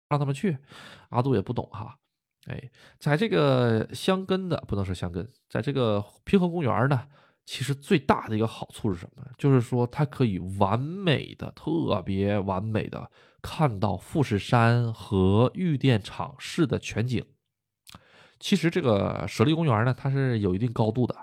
[0.09, 0.57] 让他们去，
[1.09, 1.97] 阿杜也不懂哈。
[2.47, 2.69] 哎，
[2.99, 7.07] 在这个香根的不能说香根，在这个平和公园呢。
[7.43, 9.23] 其实最大的一个好处是什么？
[9.35, 13.09] 就是说它可以完美的、特别完美的
[13.41, 17.25] 看到富士山和玉电厂市的全景。
[18.39, 21.15] 其实这个舍利公园呢，它是有一定高度的，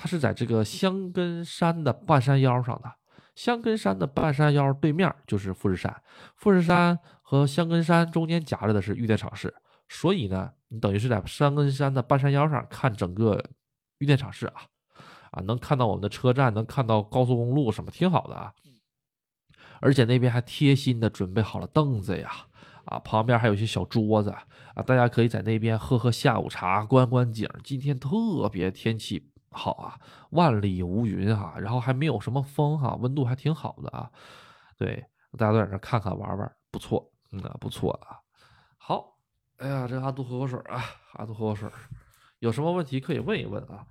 [0.00, 2.90] 它是在这个香根山的半山腰上的。
[3.34, 5.94] 香根山的半山腰对面就是富士山，
[6.36, 9.54] 富士山和香根山中间夹着的是玉电厂市，
[9.90, 13.44] 所以呢，你等于是在香根山的半山腰上看整个
[13.98, 14.62] 玉电厂市啊。
[15.32, 18.54] 啊，能看到我们的车站，能看到高速公路，什么挺好的啊。
[19.80, 22.30] 而且那边还贴心的准备好了凳子呀，
[22.86, 27.46] 啊，旁边还有一些小桌子啊，大家可以在那边喝喝下午茶，观观景。
[27.62, 34.10] 今天特别天气好啊，万里无云哈，然后还没有什么风哈，温度还挺好的啊。
[34.78, 35.04] 对，
[35.36, 38.18] 大家都在这看看玩玩，不错，嗯，不错啊。
[38.78, 39.18] 好，
[39.58, 40.82] 哎呀，这阿杜喝口水啊，
[41.14, 41.70] 阿杜喝口水，
[42.38, 43.86] 有什么问题可以问一问啊。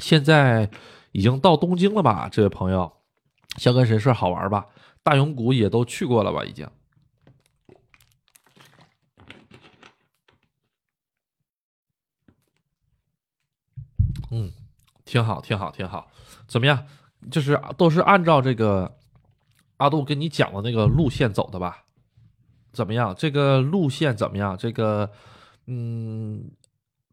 [0.00, 0.68] 现在
[1.12, 2.92] 已经到东京了吧，这位朋友，
[3.56, 4.66] 香根神社好玩吧？
[5.02, 6.44] 大永谷也都去过了吧？
[6.44, 6.68] 已经。
[14.30, 14.52] 嗯，
[15.04, 16.10] 挺好，挺好，挺好。
[16.46, 16.86] 怎么样？
[17.30, 18.98] 就是都是按照这个
[19.76, 21.84] 阿杜跟你讲的那个路线走的吧？
[22.72, 23.14] 怎么样？
[23.16, 24.58] 这个路线怎么样？
[24.58, 25.10] 这个，
[25.66, 26.50] 嗯，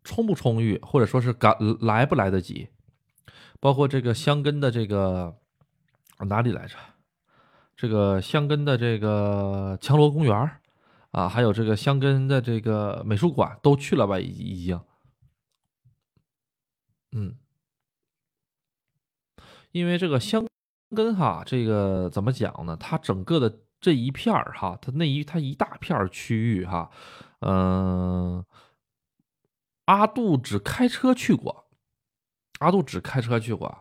[0.03, 2.69] 充不充裕，或者说是赶来不来得及？
[3.59, 5.37] 包括这个香根的这个
[6.27, 6.75] 哪里来着？
[7.75, 10.59] 这个香根的这个强罗公园
[11.11, 14.19] 啊，还有这个香根的这个美术馆都去了吧？
[14.19, 14.79] 已已经，
[17.11, 17.35] 嗯，
[19.71, 20.45] 因为这个香
[20.95, 22.77] 根哈，这个怎么讲呢？
[22.77, 26.91] 它整个的这一片儿哈，它那一它一大片区域哈，
[27.39, 28.45] 嗯，
[29.85, 31.67] 阿杜只开车去过。
[32.59, 33.80] 阿杜只开车去过，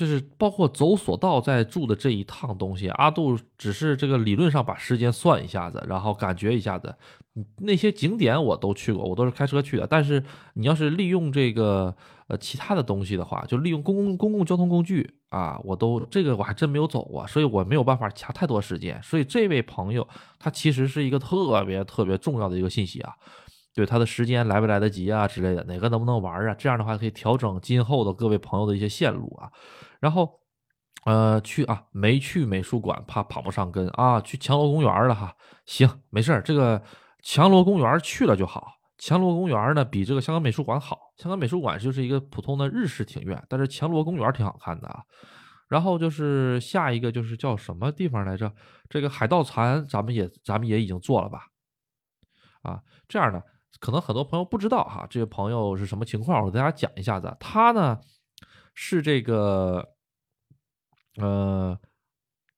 [0.00, 6.94] 就是包括走索道在住的这一趟东西，阿杜只是这个理论上把时间算一下子，然后感觉一下子，
[7.58, 9.86] 那些景点我都去过，我都是开车去的。
[9.86, 11.94] 但是你要是利用这个
[12.28, 18.98] 呃其他的东西的话，就利用公共公共交通工具啊，我都这个我还真没有走过，所以我没有办法掐太多时间。
[19.02, 20.08] 所以这位朋友
[20.38, 23.12] 他其实是一个特别特别重要的一个信息啊。
[23.74, 26.54] 对他的时间来不来得及啊之类的，哪个能不能玩啊？
[26.54, 29.52] 这样的话可以调整今后的各位朋友的一些线路啊。
[30.00, 30.40] 然后，
[31.04, 34.20] 呃，去啊，没去美术馆，怕跑不上跟啊。
[34.20, 35.34] 去强罗公园了哈，
[35.66, 36.82] 行，没事这个
[37.22, 38.66] 强罗公园去了就好。
[38.98, 40.98] 强罗公园呢，比这个香港美术馆好。
[41.16, 45.02] 香港美术馆就是一个普通的日式庭院，但是强罗公园挺好看的啊。
[45.68, 48.52] 然后就是下一个就是叫什么地方来着？
[48.88, 51.46] 这个海盗船，咱们也咱们也已经做了吧？
[52.62, 53.42] 啊，这样的。
[53.78, 56.44] 可能很多朋友不知道哈，这位朋友是什么情况？
[56.44, 57.34] 我给大家讲一下子。
[57.38, 57.98] 他呢
[58.74, 59.94] 是这个，
[61.16, 61.78] 呃，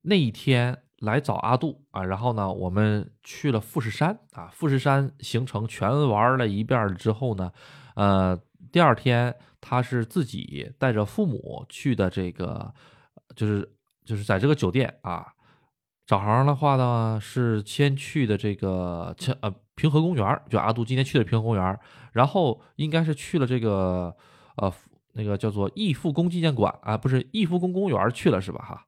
[0.03, 4.49] 那一天来找阿杜啊，然后呢，我们去了富士山啊。
[4.53, 7.53] 富士山行程全玩了一遍之后呢，
[7.97, 8.39] 呃，
[8.71, 12.73] 第二天他是自己带着父母去的，这个
[13.35, 15.27] 就是就是在这个酒店啊。
[16.07, 19.55] 早上的话呢，是先去的这个呃。
[19.75, 21.81] 平和公园就阿杜今天去的平和公园
[22.13, 24.15] 然后应该是去了这个
[24.57, 24.73] 呃
[25.13, 28.87] 那个叫做义父宫纪念馆啊，不是义父宫公园去了是吧哈？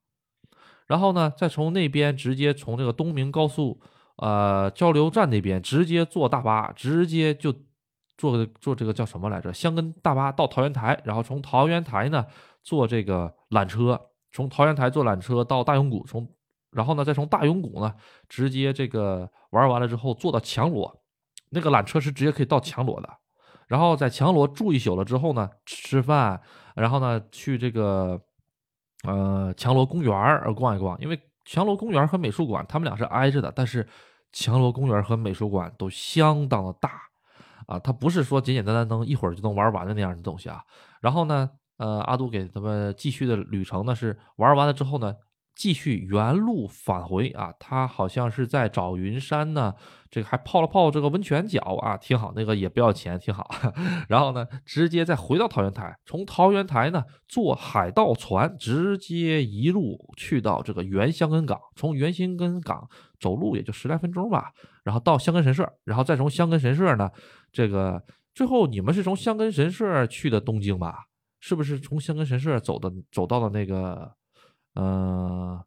[0.86, 3.80] 然后呢，再从那边直接从这个东明高速
[4.16, 7.52] 呃交流站那边直接坐大巴，直接就
[8.16, 9.52] 坐坐这个叫什么来着？
[9.52, 12.24] 香根大巴到桃园台，然后从桃园台呢
[12.62, 14.00] 坐这个缆车，
[14.32, 16.28] 从桃园台坐缆车到大永谷，从。
[16.70, 17.94] 然后呢，再从大永谷呢，
[18.28, 21.04] 直接这个玩完了之后，坐到强罗，
[21.50, 23.08] 那个缆车是直接可以到强罗的，
[23.68, 26.40] 然后在强罗住一宿了之后呢，吃饭，
[26.74, 28.20] 然后呢去这个
[29.04, 33.86] 呃强罗公园儿逛一逛，因为强罗公园和美术馆他们俩是挨着的，但是
[34.32, 37.02] 强罗公园和美术馆都相当的大
[37.66, 40.62] 啊，它不是说简简单单能一会儿就能玩完的那样的东西啊。
[41.00, 45.14] 然后呢，呃，阿杜给他们继续的旅程呢是玩完了之后呢。
[45.54, 49.72] 继续原路返回啊，他好像是在找云山呢，
[50.10, 53.48] 这个还泡了泡这个温泉脚啊，挺好，那个也不要钱，挺好。
[54.08, 62.88] 然后呢，直接再回到桃源台，从桃源台呢坐海盗船，直接一路去到这个原香根港，从原香根港
[63.20, 64.50] 走路也就十来分钟吧，
[64.82, 67.08] 然后到香根神社，然后再从香根神社呢，
[67.52, 68.02] 这个
[68.34, 71.06] 最后你们是从香根神社去的东京吧？
[71.38, 74.12] 是不是从香根神社走的，走到了那个？
[74.74, 75.64] 呃，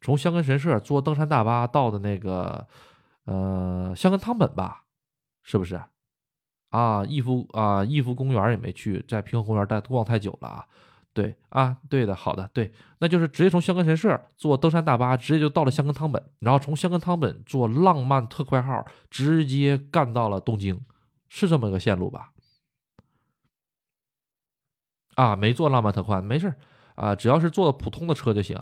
[0.00, 2.66] 从香根神社坐登山大巴到的那个，
[3.24, 4.84] 呃，香根汤本吧，
[5.42, 5.82] 是不是？
[6.70, 10.66] 啊，逸夫啊，逸夫公园也没去，在平和公园待逛太久了啊。
[11.14, 20.80] 对啊，对的，好的，对，那就是直接从香根神社坐登山大巴，直接就到了香根汤本，然后从香根汤本坐浪漫特快号，直接干到了东京，
[21.28, 22.32] 是这么个线路吧？
[25.16, 26.54] 啊，没坐浪漫特快，没事。
[26.94, 28.58] 啊，只要是坐普通的车就行。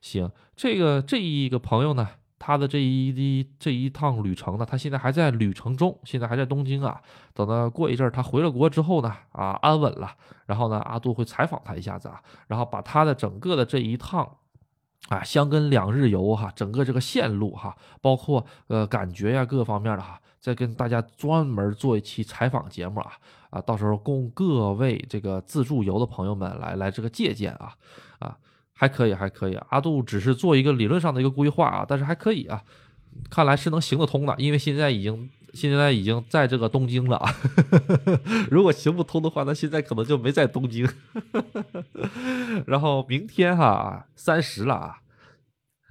[0.00, 7.00] 行，这个这一个朋友呢，他的这一这一趟旅程呢，他现在还在旅程中，现在还在东京啊。
[7.32, 10.14] 等到过一阵儿他回了国之后呢，啊，安稳了，
[10.46, 14.36] 然后呢，阿杜会采访他一下子啊，然后把他的整个的这一趟
[15.08, 23.12] 啊，香根两日游哈，整个这个线路哈，包括呃感觉呀各个方面的哈，再跟大家专门做一期采访节目啊。
[23.48, 27.72] 啊，到时候供各位这个自助游的朋友们来来这个借鉴啊，
[28.18, 28.36] 啊，
[28.74, 29.54] 还可以，还可以。
[29.70, 32.62] 阿杜只是做一个理论上的一个规划啊，但是还可以啊，
[33.30, 37.34] 看来是能行得通的，因为现在已经现在已经在这个东京了啊。
[38.50, 40.86] 如果行不通的话，那现在可能就没在东京。
[42.66, 44.98] 然后明天哈三十了啊，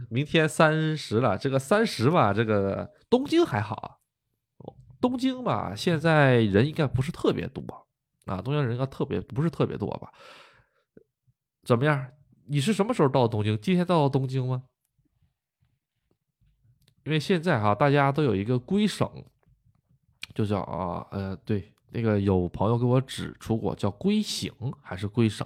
[0.09, 4.01] 明天三十了，这个三十吧，这个东京还好。
[5.03, 7.61] 东京吧，现在人应该不是特别多
[8.23, 8.41] 啊。
[8.41, 10.09] 东京人应该特别不是特别多吧？
[11.63, 12.07] 怎么样？
[12.45, 13.59] 你是什么时候到东京？
[13.59, 14.63] 今天到东京吗？
[17.03, 19.05] 因为现在哈，大家都有一个归省，
[20.33, 24.49] 就叫啊呃，对，那个有朋友给我指出过，叫归省
[24.81, 25.45] 还是归省？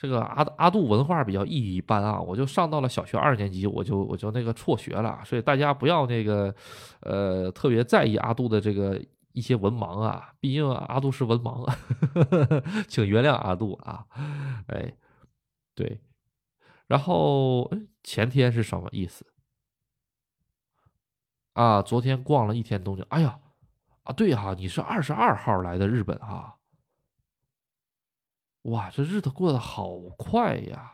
[0.00, 6.54] 这个阿阿杜文化比较一般啊，我就上到了小学二年级，我就我就那个辍学了，所以大家不要那个，
[7.00, 8.98] 呃，特别在意阿杜的这个
[9.32, 11.66] 一些文盲啊，毕竟阿杜是文盲，
[12.14, 14.06] 呵呵呵请原谅阿杜啊，
[14.68, 14.90] 哎，
[15.74, 16.00] 对，
[16.86, 17.70] 然后
[18.02, 19.26] 前天是什么意思？
[21.52, 23.38] 啊，昨天逛了一天东京，哎呀，
[24.04, 26.56] 啊对哈，你是二十二号来的日本哈。
[28.64, 30.92] 哇，这日子过得好快呀！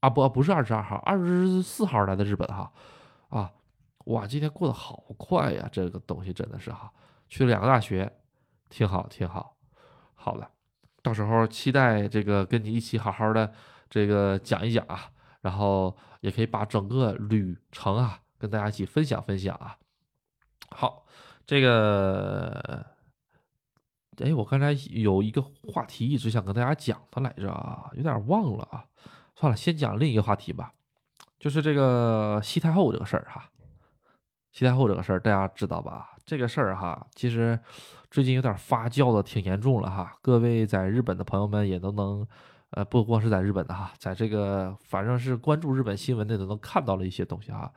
[0.00, 2.72] 啊不，不是二十二号，二十四号来的日本哈。
[3.30, 3.50] 啊，
[4.04, 5.68] 哇，今天过得好快呀！
[5.72, 6.92] 这个东西真的是哈，
[7.28, 8.12] 去了两个大学，
[8.68, 9.56] 挺好，挺好。
[10.14, 10.48] 好了，
[11.02, 13.52] 到时候期待这个跟你一起好好的
[13.90, 19.76] 这个讲一讲啊，然后也可以把整个旅程啊跟大家一起分享分享啊。
[20.70, 21.04] 好，
[21.44, 22.96] 这个。
[24.24, 28.84] 哎，我刚才有一个话题一直想跟大家讲的来着啊，有点忘了啊。
[29.36, 30.72] 算了，先讲另一个话题吧，
[31.38, 33.48] 就是这个西太后这个事儿哈。
[34.50, 36.16] 西太后这个事儿大家知道吧？
[36.24, 37.56] 这个事儿哈，其实
[38.10, 40.12] 最近有点发酵的挺严重了哈。
[40.20, 42.26] 各位在日本的朋友们也都能，
[42.70, 47.72] 呃，不光是在日本的哈，在这个反正是关注日本新闻的都能看到了一些东西哈。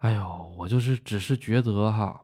[0.00, 2.20] 哎呦，我就是只是觉得哈。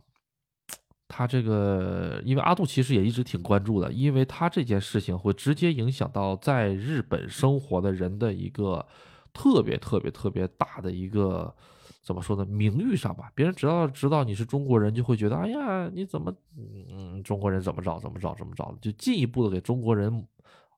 [1.06, 8.84] 他这个，因为阿杜其实也一直挺关注的，因为他这件事情会直接影响到在日本生活的人的一个
[9.32, 11.54] 特别特别特别大的一个
[12.02, 12.44] 怎么说呢？
[12.46, 20.26] 名誉上吧，别人只要知道你是中国人，就会觉得，哎呀，你怎么，嗯，中国人怎么着怎么着怎么着，就进一步的给中国人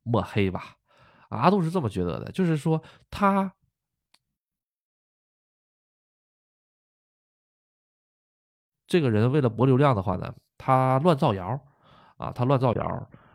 [0.03, 0.77] 抹黑吧。
[1.29, 3.53] 阿杜是这么觉得的，就是说他。
[8.87, 11.59] 这个人为了博流量的话呢，他乱造谣，
[12.17, 12.85] 啊，他乱造谣，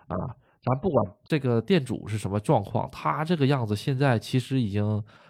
[0.07, 0.15] 啊，
[0.63, 4.83] 咱不管这个店主是什么状况，他这个样子现在其实已经，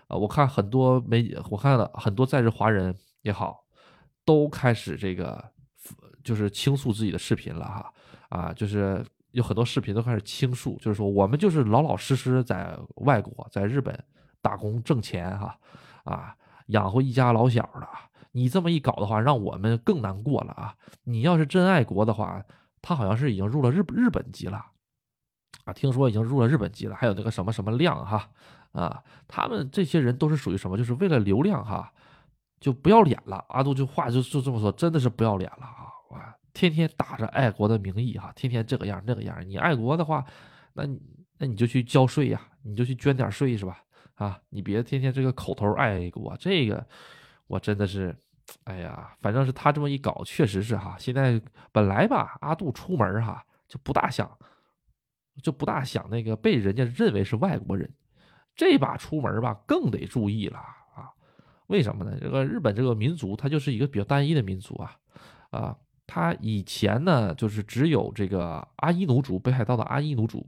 [0.07, 3.63] 呃，我看很多媒，我看了很多在日华人也好，
[4.23, 5.43] 都开始这个，
[6.23, 7.93] 就是倾诉自己的视频了哈，
[8.29, 13.97] 啊，就是有很多视频都开始倾诉，就是说我们就是老老实实在外国，在日本
[14.41, 15.57] 打工挣钱哈，
[16.03, 16.35] 啊，
[16.67, 17.87] 养活一家老小的。
[18.31, 20.75] 你这么一搞的话，让我们更难过了啊！
[21.03, 22.43] 你要是真爱国的话，
[22.81, 24.65] 他好像是已经入了日日本籍了，
[25.65, 28.29] 啊，听说已经入了日本籍了，还有那个什么什么亮哈，
[28.71, 30.77] 啊，他们这些人都是属于什么？
[30.77, 31.91] 就是为了流量哈，
[32.59, 33.43] 就不要脸了。
[33.49, 35.87] 阿杜就话就就这么说，真的是不要脸了啊！
[36.11, 39.37] 哇，天天打着爱国的名义哈，天天这个样那个样。
[39.45, 40.25] 你爱国的话，
[40.73, 40.99] 那你
[41.37, 43.83] 那你就去交税呀，你就去捐点税是吧？
[44.15, 46.85] 啊，你别天天这个口头爱国，这个
[47.51, 48.15] 我真的是。
[48.65, 50.97] 哎呀，反正是他这么一搞，确实是哈。
[50.99, 51.39] 现在
[51.71, 54.29] 本来吧，阿杜出门哈就不大想，
[55.41, 57.89] 就不大想那个被人家认为是外国人。
[58.53, 61.07] 这把出门吧，更得注意了啊。
[61.67, 62.17] 为什么呢？
[62.19, 64.97] 这个日本这个民族，它就是一个比较单一的民族啊
[65.51, 65.77] 啊。
[66.05, 70.45] 他以前呢，就是只有这个阿伊奴族，北海道的阿伊奴族。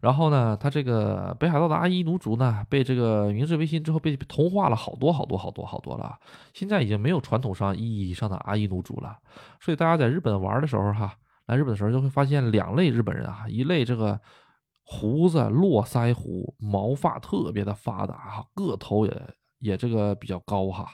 [0.00, 6.16] 然后呢，他这个北海道的阿伊奴族呢，被这个明治维新之后被同化了好多好多好多好多了。
[6.54, 9.18] 现在已经没有传统上意义上的阿伊奴族了。
[9.60, 14.20] 所以大家在日本玩的时候，哈，来日本的时候就会发现两类日本人啊，一类这个
[14.84, 19.22] 胡子络腮胡，毛发特别的发达哈，个头也
[19.58, 20.88] 也这个比较高哈，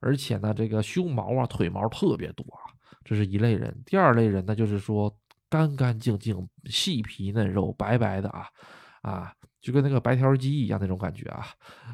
[0.00, 2.70] 而且呢，这个胸毛啊、腿毛特别多啊，
[3.04, 3.82] 这是一类人。
[3.84, 5.12] 第二类人呢，就是说。
[5.54, 8.48] 干干净净、细皮嫩肉、白白的啊
[9.02, 11.46] 啊，就跟那个白条鸡一样那种感觉啊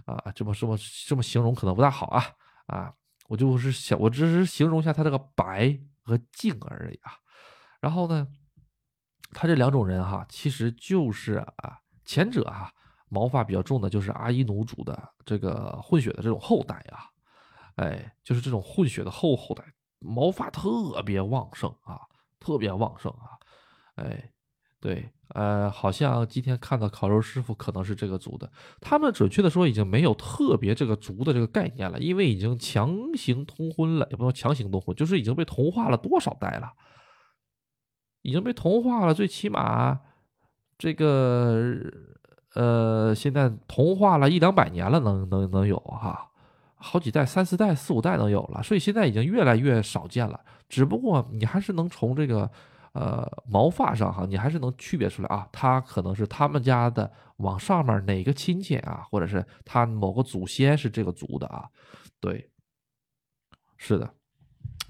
[0.07, 2.25] 啊，这么这么这么形容可能不大好啊
[2.69, 2.95] 啊，
[3.29, 7.13] 我就是想，我只是形容一下他这个白和净而已啊。
[7.83, 8.27] 然后呢，
[9.33, 12.73] 他这两种人哈，其实就是啊，前者哈
[13.11, 17.05] 毛发比较重的，就是阿伊奴族的这个混血的这种后代啊，
[17.77, 19.63] 哎，就是这种混血的后后代，
[19.99, 22.01] 毛发特别旺盛啊，
[22.39, 23.37] 特别旺盛啊。
[23.97, 24.31] 哎，
[24.81, 28.51] 对，呃，好像今天看到烤肉师傅可能是这个族的。
[28.81, 36.73] 他们准确的说，已经没有特别这个族的这个概念了，因为已经强行通婚了，也不能强行通婚，就是已经被同化了多少代了，
[38.23, 40.01] 已经被同化了，最起码
[40.79, 41.77] 这个
[42.55, 46.31] 呃，现在同化了一两百年了，能能能有哈，
[46.77, 50.41] 好几代、三四代、四五代能有了，所以现在已经越来越少见了。
[50.71, 52.51] 只不过你还是能从这个。
[52.93, 61.69] 呃，毛发上哈，你还是能区别出来啊，他可能是他们家的往上面哪个亲戚啊，或者是他某个祖先是这个族的啊，
[62.19, 62.51] 对，
[63.77, 64.11] 是的，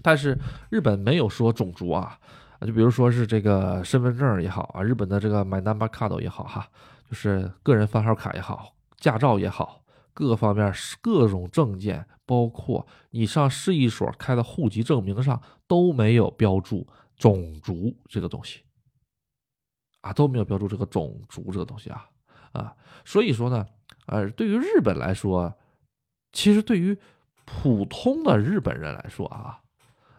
[0.02, 0.38] 但是
[0.70, 2.18] 日本没有说种族啊，
[2.62, 6.66] 就比如说是这个身份证也好啊，日本的这个 My Number Card 也好哈，
[7.06, 9.82] 就是个人番号卡也好，驾照也好，
[10.14, 10.72] 各方面
[11.02, 16.86] 各种证件，包括你上市役所开的户籍证明上都没有标注。
[17.20, 18.62] 种族这个东西。
[20.00, 22.08] 啊都没有标注这个种族这个东西啊。
[22.52, 23.66] 啊，所以说呢，
[24.06, 25.54] 呃，对于日本来说，
[26.32, 26.98] 其实对于
[27.44, 29.60] 普通的日本人来说啊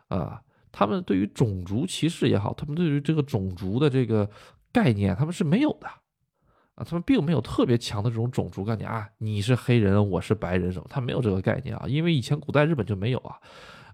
[0.10, 4.30] 啊，他们对于种族歧视也好，他们对于这个种族的这个
[4.72, 5.88] 概念，他们是没有的。
[6.76, 13.39] 啊，他们并没有特别强的这种种族概念啊，你是黑人，我是白人什么，他没有这个概念啊，因为以前古代日本就没有啊。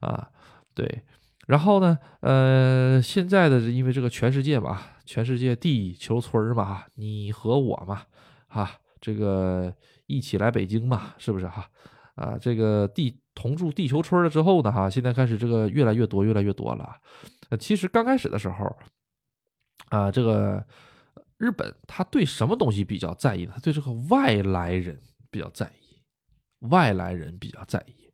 [0.02, 0.30] 啊，
[0.76, 1.06] 对。
[1.48, 8.04] 然后呢，呃，现在的因为这个全世界嘛，全世界地球村嘛，你和我嘛，
[8.48, 8.70] 哈，
[9.00, 9.74] 这个
[10.08, 11.66] 一起来北京嘛，是不是哈？
[12.16, 16.98] 啊，这个地同住地球村了之后呢，哈，现在开始这个越来越多，越来越多了。
[17.48, 18.78] 呃，其实刚开始的时候，
[19.88, 20.62] 啊，这个
[21.38, 23.54] 日本他对什么东西比较在意呢？
[23.56, 25.00] 他对这个外来人
[25.32, 28.12] 比较在意，外来人比较在意，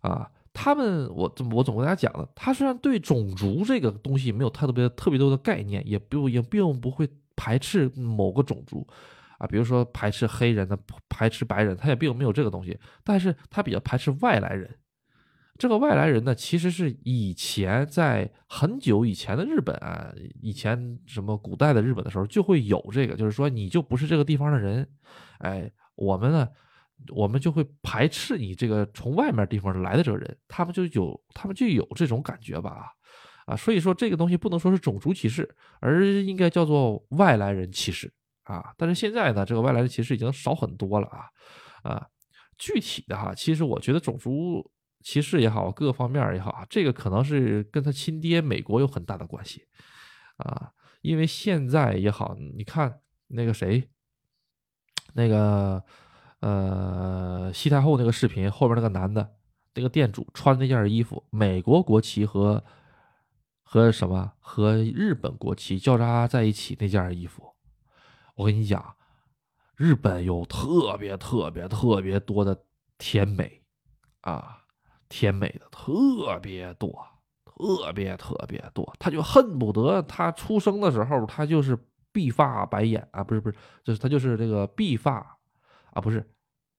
[0.00, 0.30] 啊。
[0.58, 8.86] 他们，我我总跟大家讲了，他虽然对种族这个东西没有太特别特别多的概念，也不也并不会排斥某个种族，
[9.36, 10.78] 啊，比如说排斥黑人的，
[11.10, 14.74] 排斥白人，他也并没有这个东西，但是他比较排斥外来人。
[15.58, 24.88] 这个外来人呢，其实是以前在很久以前的日本啊，以前什么古代的日本的时候就会有这个，就是说你就不是这个地方的人，
[25.40, 26.48] 哎，我们呢。
[27.14, 32.90] 我们就会排斥你这个从外面地方来的这个人，他们就有他们就有这种感觉吧，
[33.44, 35.48] 啊，所以说这个东西不能说是种族歧视，
[35.80, 38.12] 而应该叫做外来人歧视
[38.44, 38.74] 啊。
[38.76, 41.26] 但是现在呢，这个外来人歧视已经少很多了啊
[41.82, 42.06] 啊。
[42.58, 44.68] 具体的哈，其实我觉得种族
[45.02, 49.62] 歧视也好，各个方面也好啊，这个可能是跟他亲爹美国有很大的关系
[50.38, 50.72] 啊，
[51.02, 53.88] 因为现在也好，你看那个谁，
[55.14, 55.84] 那个。
[56.40, 59.36] 呃，西太后那个视频后边那个男的，
[59.74, 62.62] 那个店主穿那件衣服，美国国旗和
[63.62, 67.54] 和什么和日本国旗交叉在一起那件衣服，
[68.34, 68.94] 我跟你讲，
[69.76, 72.64] 日本有特别特别特别多的
[72.98, 73.62] 甜美
[74.20, 74.58] 啊，
[75.08, 77.04] 甜美的特别多，
[77.44, 81.76] 特别特别多，他就恨不得他出生的时候他就是
[82.12, 85.35] 碧发白眼啊，不是不是，就是他就是这个碧发
[85.96, 86.30] 啊，不是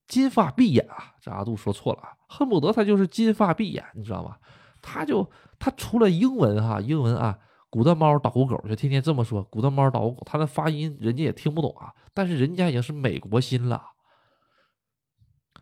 [0.07, 4.37] 金发碧眼啊，这阿杜说错了啊，恨不得他就是金发碧眼，你知道吗？
[4.81, 7.39] 他就他除了英文哈，英文啊，
[7.69, 13.83] 古的猫捣鼓狗就天天这么说，古的猫捣鼓狗，他的发音人家也听不懂啊，但是人家已经是美国心了，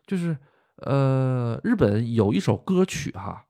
[0.05, 0.37] 就是
[0.75, 3.45] 呃，日本有一首歌曲哈，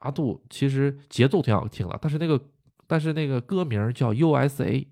[0.00, 2.38] 阿杜其实节奏挺好听的，但是那个
[2.88, 4.84] 但是那个歌名叫 USA，USA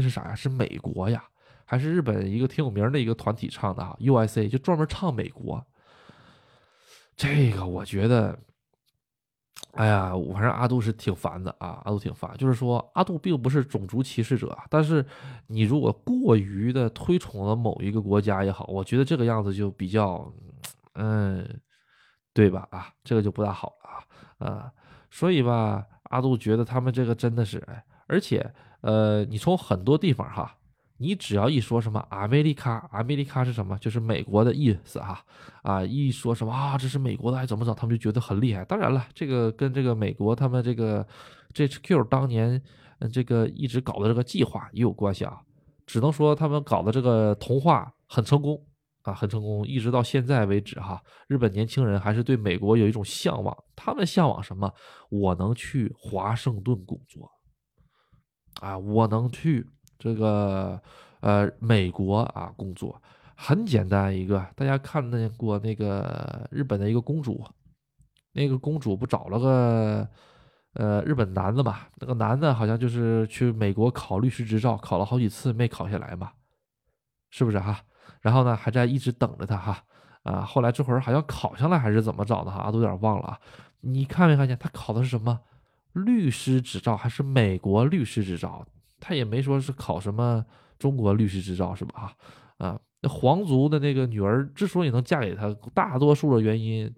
[0.00, 0.34] 是啥呀？
[0.36, 1.24] 是美国呀，
[1.66, 5.62] 还是日本一个挺有名的一个团体唱的啊？USA 就专门唱美国。
[7.16, 8.38] 这个我觉得，
[9.72, 12.36] 哎呀，我反正阿杜是挺烦的啊，阿杜挺烦。
[12.36, 15.04] 就是说，阿杜并不是种族歧视者，但是
[15.48, 20.32] 你如果过于的推崇了某一个国家也好，我觉得这个样子就比较，
[20.94, 21.58] 嗯，
[22.32, 22.68] 对吧？
[22.70, 24.72] 啊，这个就不大好了啊，啊，
[25.10, 30.55] 所以吧，阿杜觉得他们这个真的是，哎，而且，呃，你从很多地方哈。
[30.98, 33.76] 你只要一说什么“阿美利卡”，阿美利卡是什么？
[33.78, 35.22] 就是美国的意思哈。
[35.62, 37.74] 啊，一说什么啊，这是美国的，还怎么着？
[37.74, 38.64] 他们就觉得很厉害。
[38.64, 41.06] 当然了，这个跟这个美国他们这个
[41.52, 42.62] GHQ 当年
[43.12, 45.38] 这个一直搞的这个计划也有关系啊。
[45.84, 48.58] 只能说他们搞的这个童话很成功
[49.02, 51.02] 啊，很成功，一直到现在为止哈。
[51.28, 54.72] 日本年轻人还是对美国有一种向往，他们向往什么？
[55.10, 57.30] 我能去华盛顿工作
[58.62, 59.68] 啊，我能去。
[59.98, 60.80] 这个
[61.20, 63.00] 呃，美国啊，工作
[63.34, 67.44] 很简单一个，大家看见过那个日本的一个公主，
[68.32, 70.08] 那个公主不找了个
[70.74, 71.80] 呃日本男的嘛？
[71.96, 76.32] 那个男的好像就是去美国考律师执照，考了好几次没考下来嘛，
[77.30, 77.80] 是不是哈？
[78.20, 79.82] 然后呢，还在一直等着他哈
[80.22, 83.40] 啊，后来这会儿好像考上来还是怎么着的哈，都有点忘了啊。
[83.80, 85.40] 你看没看见他考的是什么
[85.92, 88.66] 律师执照，还是美国律师执照？
[89.00, 90.44] 他也没说是考什么
[90.78, 92.14] 中国律师执照是吧？
[92.58, 96.94] 啊，那皇族的那个女儿之所以能嫁给他，大多数的原因，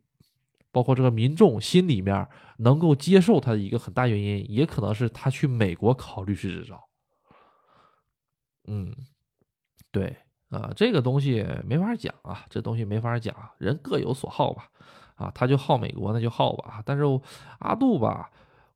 [0.70, 2.28] 包括这个民众心里面
[2.58, 6.88] 能够接受他的一个很大原因，也可能是他去美国考律师执照。
[8.66, 8.94] 嗯，
[9.90, 10.16] 对
[10.50, 14.68] 啊，这个东西没法讲啊，这东西没法讲，人各有所好吧。
[15.16, 16.80] 啊，他就好美国，那就好吧。
[16.86, 17.02] 但是
[17.58, 18.30] 阿杜吧。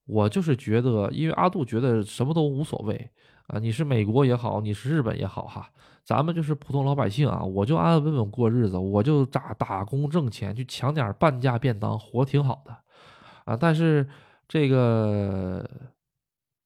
[0.07, 3.11] 我就是觉得，因为阿杜觉得什么都无所谓
[3.47, 5.71] 啊，你是美国也好，你是日本也好哈，
[6.05, 12.77] 咱们就是普通老百姓啊，我就安安稳稳过日子，我就打打工挣钱，去抢点半价便当，活挺好的
[13.45, 13.57] 啊。
[13.57, 14.07] 但是
[14.49, 15.65] 这个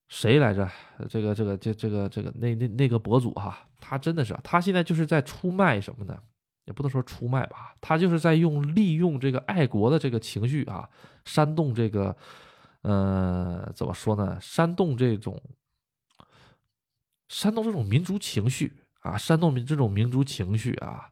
[0.08, 0.68] 谁来着？
[1.08, 6.18] 这个这个这这个这个那那那个博主哈，他真的是，他现在就是在出卖什么呢？
[6.64, 10.88] 也不能说出卖吧，他就是在用利用这个爱国的这个情绪啊，
[11.26, 12.16] 煽动这个。
[12.86, 14.38] 呃，怎么说呢？
[14.40, 15.42] 煽动这种，
[17.26, 21.10] 煽动这种民族情绪啊，煽动民这种民族情绪啊，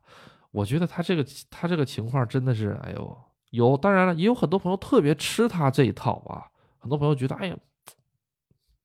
[0.53, 6.47] 我觉得他这个他这个情况真的是，哎呦，有，当然了，也有很多朋友特别吃他这一套啊，
[6.79, 7.57] 很多朋友觉得，哎呀，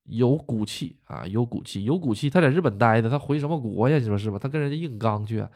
[0.05, 3.99] 有骨气啊，有骨气，有骨气，他在日本待的，他回什么国呀？
[3.99, 4.39] 你说是吧？
[4.39, 5.47] 他跟人家硬刚去，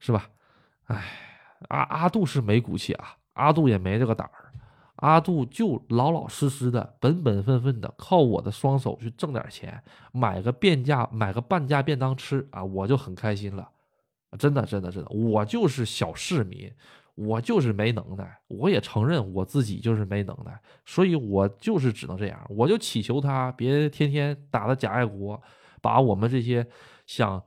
[0.00, 0.28] 是吧？
[0.86, 1.04] 哎，
[1.68, 4.42] 阿阿杜是没骨气啊，阿杜也没这个胆儿。
[4.96, 9.82] 阿杜就老老实实的、本本分分的，靠我的双手去挣点钱，
[10.12, 13.68] 买个便价、买个半价便当吃啊，我就很开心了。
[14.38, 16.70] 真的，真的，真的，我就是小市民，
[17.14, 25.40] 我就是没能耐，我也承认我自己就是没能耐，所以我就是只能这样，我就祈求他别天天打的假爱国，
[25.80, 26.66] 把我们这些
[27.06, 27.42] 想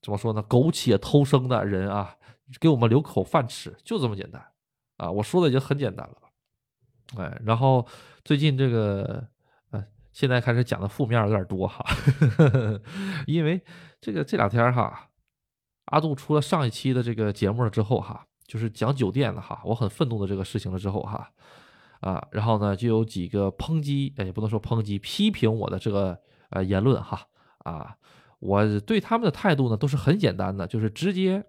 [0.00, 2.16] 怎么说呢，苟且偷生的人啊，
[2.60, 4.44] 给我们留口饭吃，就这么简单
[4.96, 5.10] 啊！
[5.10, 6.16] 我说的已经很简单了。
[7.16, 7.86] 哎，然后
[8.24, 9.28] 最近这个，
[9.70, 11.84] 呃，现在开始讲的负面有点多哈，
[13.26, 13.62] 因为
[14.00, 15.10] 这个这两天哈，
[15.86, 21.30] 阿杜出了上一期的这个节目了之后哈，就是讲酒店的哈，我很愤怒的这个事情了之后哈，
[22.00, 26.18] 啊，然后呢就有几个抨击，也不能说抨击，批评我的这个
[26.50, 27.28] 呃言论哈，
[27.58, 27.96] 啊，
[28.40, 31.44] 我对他们的态度呢都是很简单的，就是直接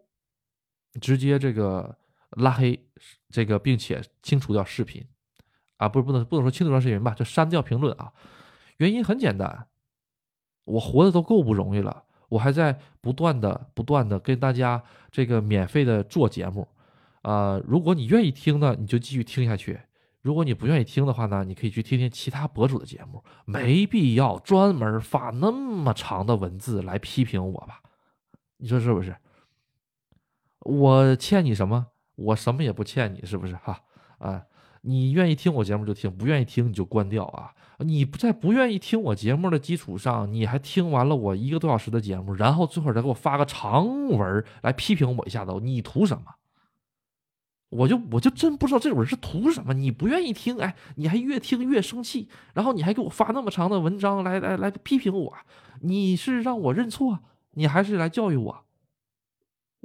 [1.01, 1.97] 直接这个
[2.31, 2.87] 拉黑
[3.29, 5.05] 这个，并且清除掉视频。
[5.77, 8.13] 啊，不是不能不能说清除掉视频吧，就删掉评论啊。
[8.77, 9.67] 原因很简单，
[10.65, 16.67] 我活的都够不容易了，我还在不断的不断的跟大家这个免费的做节目
[17.21, 17.61] 啊。
[17.65, 19.75] 如果你愿意听呢，你就继续听下去；
[20.21, 27.81] 如果你不愿意听的话呢，你可以去听听其他博主的节目，没必要专门发那么长的文字来批评我吧？
[28.57, 29.15] 你说是不是？
[30.59, 31.87] 我欠你什么？
[32.15, 33.81] 我什么也不欠你，是不是哈？
[34.17, 34.43] 啊。
[34.85, 37.51] 你愿意听我节目就听，不愿意听你就关掉啊！
[37.79, 46.35] 你不在不愿意听我节目的基础上，你还听完了我一个多小时的节目，然后最后再给我发个长文来批评我一下子，你图什么？
[47.69, 49.73] 我就我就真不知道这种人是图什么？
[49.73, 55.33] 你不愿意听，哎，你还越听越生气，然后你还给我发那么长的文章来来来批评我，
[55.81, 57.19] 你是让我认错，
[57.55, 58.64] 你还是来教育我？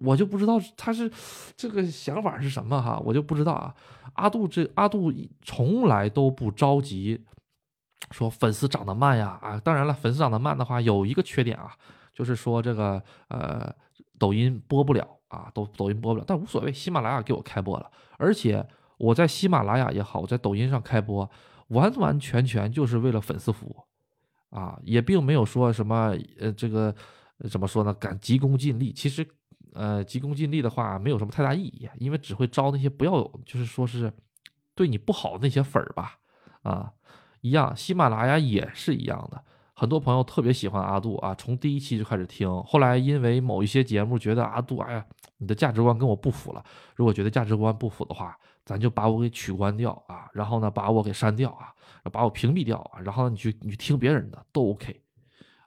[0.03, 1.11] 我就不知道他是
[1.57, 3.75] 这个想法是什么哈，我就不知道啊。
[4.15, 7.25] 阿杜这阿杜从来都不着急，
[8.11, 9.59] 说粉丝涨得慢呀啊！
[9.61, 11.73] 当然了，粉丝涨得慢的话有一个缺点啊，
[12.13, 13.73] 就是说这个呃
[14.19, 17.89] 抖音播不了啊，抖抖音播不了，但无所谓，喜马拉雅给我开播了，
[18.19, 18.67] 而且
[18.99, 21.31] 我在喜马拉雅也好，我在抖音上开播，
[21.69, 23.77] 完完全全就是为了粉丝服务
[24.57, 26.93] 啊，也并没有说什么呃这个
[27.49, 29.25] 怎么说呢，敢急功近利，其实。
[29.73, 34.13] 呃，急功近利的话没有什么太大意义，因为只会招那些不要，就是说是
[34.75, 36.19] 对你不好的那些粉儿吧。
[36.63, 36.93] 啊，
[37.41, 39.43] 一样，喜马拉雅也是一样的。
[39.73, 45.07] 很多朋友特别喜欢阿杜啊，从第一期就开始听，后来因为某一些节目觉得阿杜，哎呀，
[45.39, 46.63] 你的价值观跟我不符了。
[46.95, 51.73] 如果觉得价值观不符的话，咱就把我给取关掉啊，然后呢，把我给删掉啊，
[52.13, 55.01] 把我屏蔽掉啊，然后你去你去听别人的都 OK。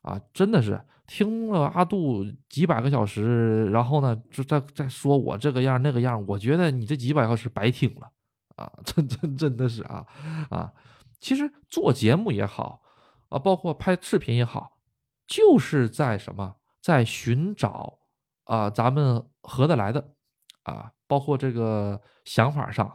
[0.03, 0.79] 啊，真的是
[1.13, 8.11] 听了阿杜几百个小时，然后呢，就在在说我这个样那个样，我觉得你这几百个小时白听了
[8.55, 10.03] 啊，真真真的是啊
[10.49, 10.73] 啊！
[11.19, 12.81] 其实做节目也好
[13.29, 14.79] 啊，包括拍视频也好，
[15.27, 17.99] 就是在什么，在寻找
[18.45, 20.15] 啊咱们合得来的
[20.63, 22.91] 啊，包括这个想法上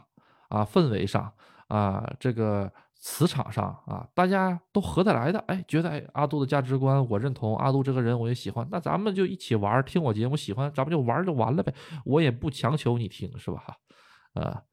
[0.49, 1.31] 啊，氛围上
[1.69, 2.69] 啊，这个。
[3.01, 11.73] 磁场上啊，大家都合得来的，哎，觉得哎阿杜的价值观我认同，阿杜这个人我也喜欢，那咱们就一起玩，听我节目喜欢，咱们就玩就完了呗，
[12.03, 14.41] 我也不强求你听，是吧哈？
[14.41, 14.63] 啊，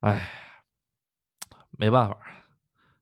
[0.00, 0.28] 哎，
[1.70, 2.18] 没办法，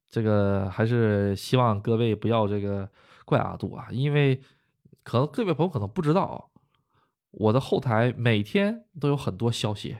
[0.08, 2.88] 这个还是希望各位不要这个
[3.24, 4.40] 怪阿杜啊，因为
[5.02, 6.52] 可能各位朋友可能不知道，
[7.32, 9.96] 我的后台每天都有很多消息，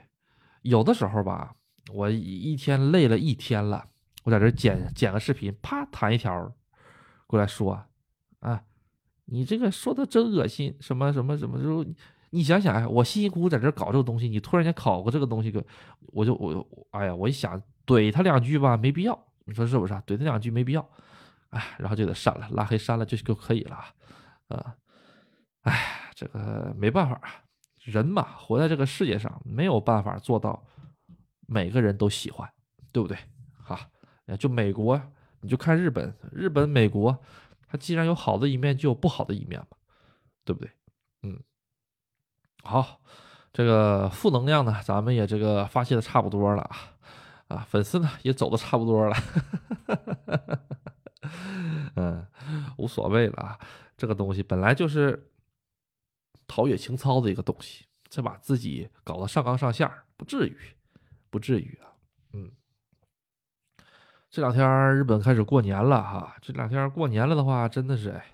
[0.61, 1.53] 有的时候吧，
[1.93, 3.87] 我一天累了一天了。
[4.29, 6.53] 我在这剪剪个视频，啪弹一条
[7.25, 7.83] 过来说，
[8.41, 8.63] 啊，
[9.25, 11.83] 你这个说的真恶心，什么什么什么，就
[12.29, 15.65] 你想想，哎，我辛辛苦苦在这搞这个东西，你突然间考个这个东西，个
[16.13, 19.93] 我就我，哎呀，我一想怼他两句吧，没必要，你说是不是？
[20.05, 20.87] 怼他两句没必要，
[21.49, 23.77] 哎，然后就得删了，拉黑删了就就可以了，
[24.49, 24.75] 啊，
[25.61, 27.19] 哎，这个没办法，
[27.79, 30.63] 人嘛，活在这个世界上，没有办法做到
[31.47, 32.47] 每个人都喜欢，
[32.91, 33.17] 对不对？
[33.63, 33.89] 哈。
[34.37, 35.01] 就美国，
[35.41, 37.17] 你就看日本，日本、美国，
[37.67, 39.77] 它既然有好的一面，就有不好的一面嘛，
[40.43, 40.71] 对不对？
[41.23, 41.41] 嗯，
[42.63, 43.01] 好，
[43.51, 46.77] 这个负能量呢，咱们也这个发泄的差不多了啊，
[47.47, 49.15] 啊，粉丝呢也走的差不多了，
[51.95, 52.25] 嗯，
[52.77, 53.59] 无所谓了啊，
[53.97, 55.31] 这个东西本来就是
[56.47, 60.57] 陶冶情操的一个东西，这把自己搞得上纲上线，不至于，
[61.29, 61.91] 不至于啊。
[62.33, 62.51] 嗯
[64.31, 68.25] 这两天日本开始过年了哈，这两天过年了的话，真的是哎，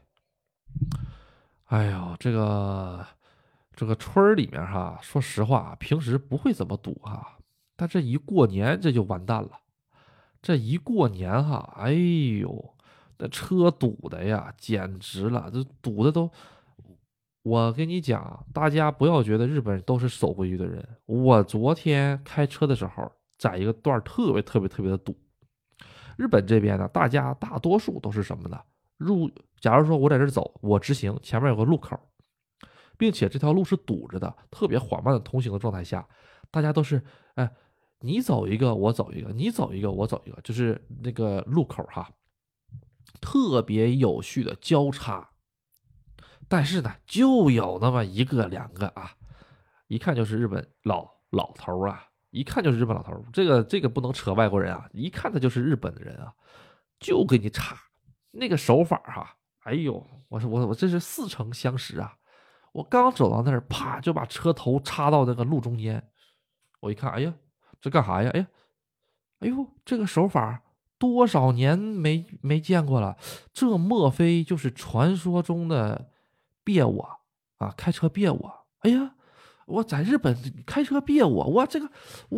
[1.67, 3.05] 哎呦，这个
[3.73, 7.37] 这个村里面哈，说实话，平时不会怎么堵哈，
[7.77, 9.51] 但这一过年这就完蛋了。
[10.41, 12.75] 这一过年哈，哎呦，
[13.17, 16.29] 那车堵的呀，简直了，这堵的都，
[17.43, 20.85] 我跟你讲，大家不要觉得日本人都是守规矩的人。
[21.05, 25.15] 我昨天开车的时候，在一个段特别特别特别的堵。
[26.17, 28.59] 日本这边呢，大家大多数都是什么呢？
[28.97, 31.99] 入，假如说我在这走，我直行，前面有个路口，
[32.97, 36.07] 并且这条路是堵着的，特别缓慢的通行的状态下，
[36.49, 37.03] 大家都是，
[37.33, 37.51] 哎，
[37.99, 42.09] 你走一个，我走一个，你走一个，我走一个，就是那个路口哈，
[43.19, 45.29] 特别有序的交叉。
[46.47, 49.11] 但是呢，就有那么一个两个啊，
[49.87, 52.05] 一看就是日本老老头啊。
[52.35, 54.89] 一看就是日本老头，这个这个不能扯外国人啊！
[54.91, 56.33] 一看他就是日本的人啊，
[56.99, 57.77] 就给你插
[58.31, 59.37] 那个手法哈！
[59.59, 62.17] 哎呦，我说我我这是似曾相识啊！
[62.73, 66.09] 我刚走到那儿，啪就把车头插到那个路中间，
[66.81, 67.33] 我一看，哎呀，
[67.79, 68.29] 这干啥呀？
[68.33, 68.47] 哎呀，
[69.39, 70.61] 哎呦，这个手法
[70.97, 73.15] 多少年没没见过了，
[73.53, 76.11] 这莫非就是传说中的
[76.65, 77.19] 别我
[77.59, 77.73] 啊？
[77.77, 78.65] 开车别我？
[78.79, 79.14] 哎呀！
[79.65, 80.35] 我在日本
[80.65, 81.89] 开车别我，哇这个，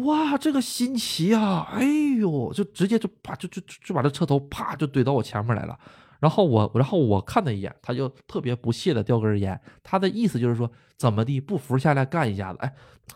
[0.05, 1.67] 哇这个新奇啊！
[1.71, 1.83] 哎
[2.19, 5.77] 呦，就直接就啪就就就把这车头啪就怼到我前面来了。
[6.19, 9.59] 然后我然后我看他一眼，他就特别不屑的叼根烟。
[9.83, 12.59] 他的意思就是说怎么地不服下来干一下子。
[12.59, 12.73] 哎，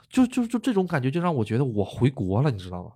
[0.10, 2.92] 就就就这种感觉就让我觉得我回国了，你知道吗？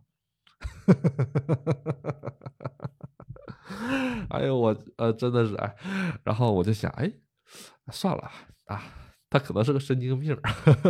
[4.29, 5.75] 哎呦我呃真的是哎，
[6.23, 7.11] 然后我就想哎，
[7.91, 8.29] 算了
[8.65, 8.83] 啊，
[9.37, 10.33] 他可能是个神经病，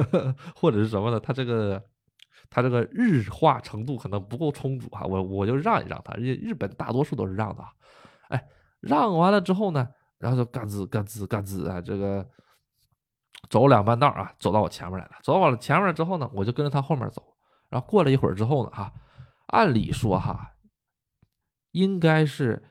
[0.55, 1.19] 或者是什么呢？
[1.19, 1.83] 他这个
[2.51, 7.69] 他这个日化程度可能不够充足啊，我我就让一让他，日日本大多数都是让的啊，
[8.29, 8.47] 哎，
[8.81, 9.87] 让完了之后呢，
[10.19, 12.23] 然后就嘎吱嘎吱嘎吱啊，这个
[13.49, 17.23] 走两半道啊，走到我前面来了，走到我前面之后呢，我就跟着他后面走，
[17.69, 18.93] 然后过了一会儿之后呢，哈，
[19.47, 20.51] 按理说哈。
[21.71, 22.63] 应该是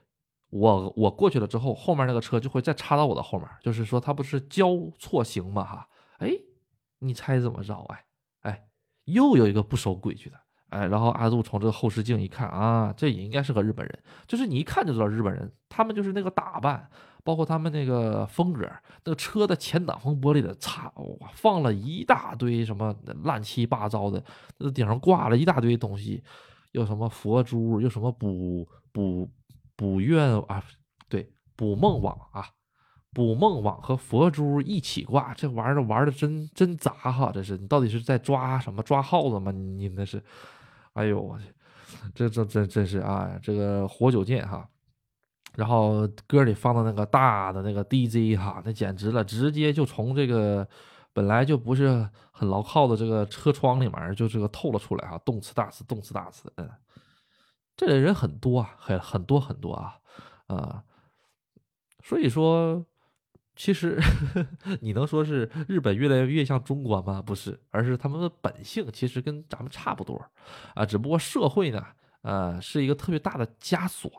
[0.54, 4.68] 我我过去了之后，后面那个车就会再插到我的后面，就是说它不是交
[5.00, 5.64] 错行吗？
[5.64, 5.88] 哈，
[6.18, 6.30] 哎，
[7.00, 7.74] 你猜怎么着？
[7.88, 8.04] 哎
[8.42, 8.68] 哎，
[9.06, 10.36] 又有一个不守规矩的，
[10.68, 13.98] 哎，然后阿杜从这个后视镜一看啊，这也应该是个日本人，
[14.28, 16.88] 就是你一看就知道日本人，他们就是那个打扮，
[17.24, 18.60] 包括他们那个风格，
[19.04, 22.94] 那个车的前挡风玻璃的擦，哇，放了一大堆什么
[23.24, 24.24] 乱七八糟的，
[24.58, 26.22] 那顶上挂了一大堆东西。
[26.70, 29.28] 又什么佛珠，又什么补补
[29.76, 30.62] 捕愿啊？
[31.08, 32.46] 对，捕梦网啊，
[33.12, 37.30] 捕梦网和佛珠一起挂，这玩意儿玩的真真杂哈！
[37.32, 38.82] 这是你到底是在抓什么？
[38.82, 39.50] 抓耗子吗？
[39.52, 40.22] 你那是？
[40.94, 41.44] 哎呦我去，
[42.14, 43.38] 这这真真是啊！
[43.42, 44.68] 这个活久见哈，
[45.54, 50.66] 然后歌里放的那个大的那个 DJ 哈，那简直了，直接就从这个。
[51.16, 56.68] 本来就不是很牢靠的这个车窗里面，就这个透了出来哈，动次打次，动次打次，嗯，
[57.76, 59.98] 这类人很多啊，很很多很多啊，
[60.46, 60.84] 啊，
[62.02, 62.84] 所以说，
[63.56, 64.00] 其实
[64.80, 67.20] 你能说是日本越来越像中国吗？
[67.20, 70.24] 不是，而是他们的本性其实跟咱们差不多
[70.74, 71.84] 啊，只不过社会呢，
[72.22, 74.10] 呃，是一个特别大的枷锁，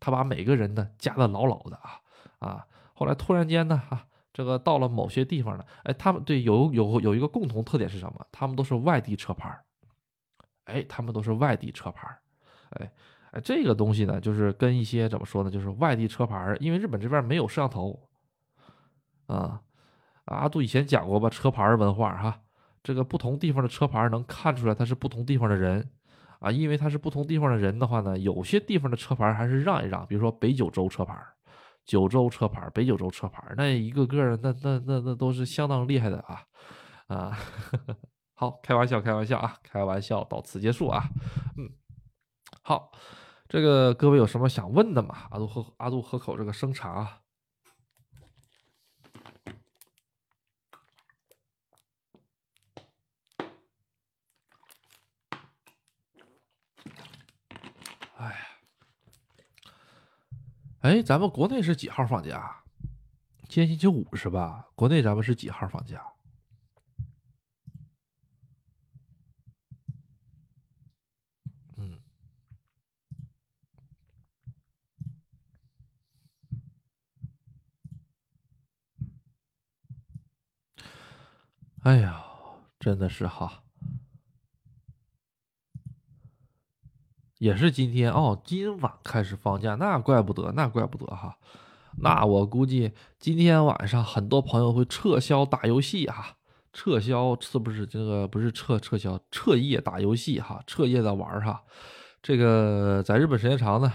[0.00, 2.00] 他把每个人呢夹得牢牢的啊
[2.38, 4.06] 啊，后来突然间呢，哈。
[4.34, 8.26] 这个到了某些地方呢，哎，他们对有有有一个共同特点是什么？
[8.32, 9.62] 他们都是外地车牌
[10.64, 12.08] 哎，他们都是外地车牌
[12.80, 12.92] 哎
[13.32, 17.98] 哎，这个东西呢，就是跟一些怎么说呢，就是外地车牌因为日本这边没有摄像头
[19.26, 19.60] 啊，
[20.26, 22.40] 阿杜以前讲过吧，车牌文化哈，
[22.82, 25.90] 这个不同地方的车牌能看出来他是不同地方的人
[26.40, 31.16] 啊，因为他是不同地方的人的话呢，有些地方的车牌还是让一让，比如说北九州车牌
[31.84, 36.42] 九州车牌，北九州车牌，那一个个那那那那都是相当厉害的啊
[37.08, 37.38] 啊！
[38.34, 41.02] 好，开玩笑，开玩笑啊，开玩笑，到此结束啊。
[41.56, 41.68] 嗯，
[42.64, 42.92] 好，
[43.48, 45.26] 这个各位有什么想问的吗？
[45.30, 47.20] 阿杜喝阿杜喝口这个生茶。
[58.16, 58.48] 哎，
[60.82, 62.62] 哎咱们国内是几号放假？
[63.48, 64.68] 今天星期五是吧？
[64.76, 66.00] 国内咱们是几号放假？
[81.82, 82.24] 哎呀，
[82.78, 83.64] 真的是哈。
[87.38, 91.36] 也是今天哦，今晚开始放假，那怪不得，那怪不得哈，
[91.98, 96.36] 那我估计今天晚上很多朋友会撤销打游戏哈，
[96.72, 101.64] 撤销是不是这个不是撤撤销彻夜打游戏哈，彻夜的玩哈，
[102.22, 103.92] 这个在日本时间长呢，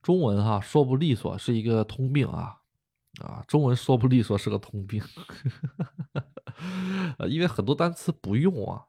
[0.00, 2.60] 中文哈说不利索是一个通病啊
[3.22, 5.02] 啊，中文说不利索是个通病，
[7.18, 8.82] 呃，因为很多单词不用啊，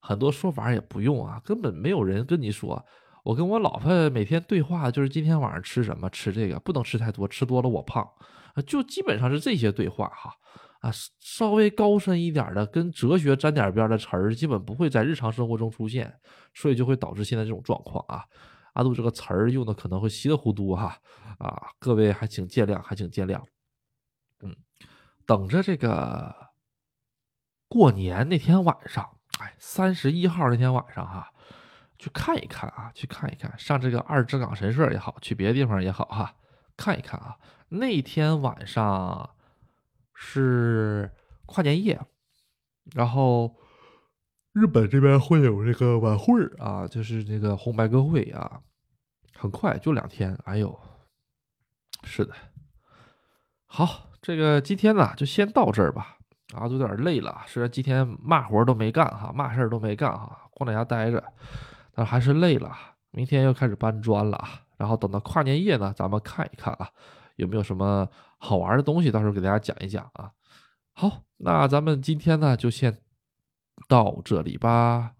[0.00, 2.84] 很多说法也不用啊，根本没有人跟你说。
[3.24, 8.04] 我跟我老婆每天对话就是今天晚上吃什么，吃这个不能吃太多，吃多了我胖，
[8.66, 10.34] 就基本上是这些对话哈
[10.80, 16.12] 啊，稍微高深一点的跟哲学沾点边的词儿，基本不会在日常生活中出现，
[16.52, 18.24] 所以就会导致现在这种状况啊。
[18.74, 20.96] 阿杜这个词儿用的可能会稀里糊涂哈
[21.38, 23.40] 啊，各位还请见谅，还请见谅。
[25.22, 26.50] 嗯，等着这个
[27.68, 31.28] 过年那天晚上，哎，三十一号那天晚上哈。
[31.98, 36.34] 去看一看啊，去看一看，上这个二之港神社也好，去别的地方也好哈，
[36.76, 37.38] 看一看啊。
[37.68, 39.36] 那天晚上
[40.12, 41.12] 是
[41.46, 42.00] 跨年夜，
[42.92, 43.56] 然后
[44.52, 48.60] 日本这边会有这个晚会啊，就是那个红白歌会啊，
[49.36, 50.36] 很快就两天。
[50.44, 50.76] 哎呦，
[52.02, 52.34] 是的，
[53.66, 56.16] 好，这个今天呢就先到这儿吧。
[56.54, 61.22] 啊，有点累了，虽然今天嘛活都没干哈，嘛事儿都没干哈，光在家待着。
[61.94, 62.70] 但还是累了，
[63.10, 64.60] 明天又开始搬砖了啊！
[64.76, 66.88] 然后等到跨年夜呢，咱们看一看啊，
[67.36, 68.06] 有没有什么
[68.36, 70.30] 好玩的东西，到时候给大家讲一讲啊。
[70.92, 72.98] 好，那咱们今天呢就先
[73.88, 75.12] 到这里吧。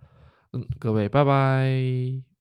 [0.52, 2.31] 嗯，各位，拜拜。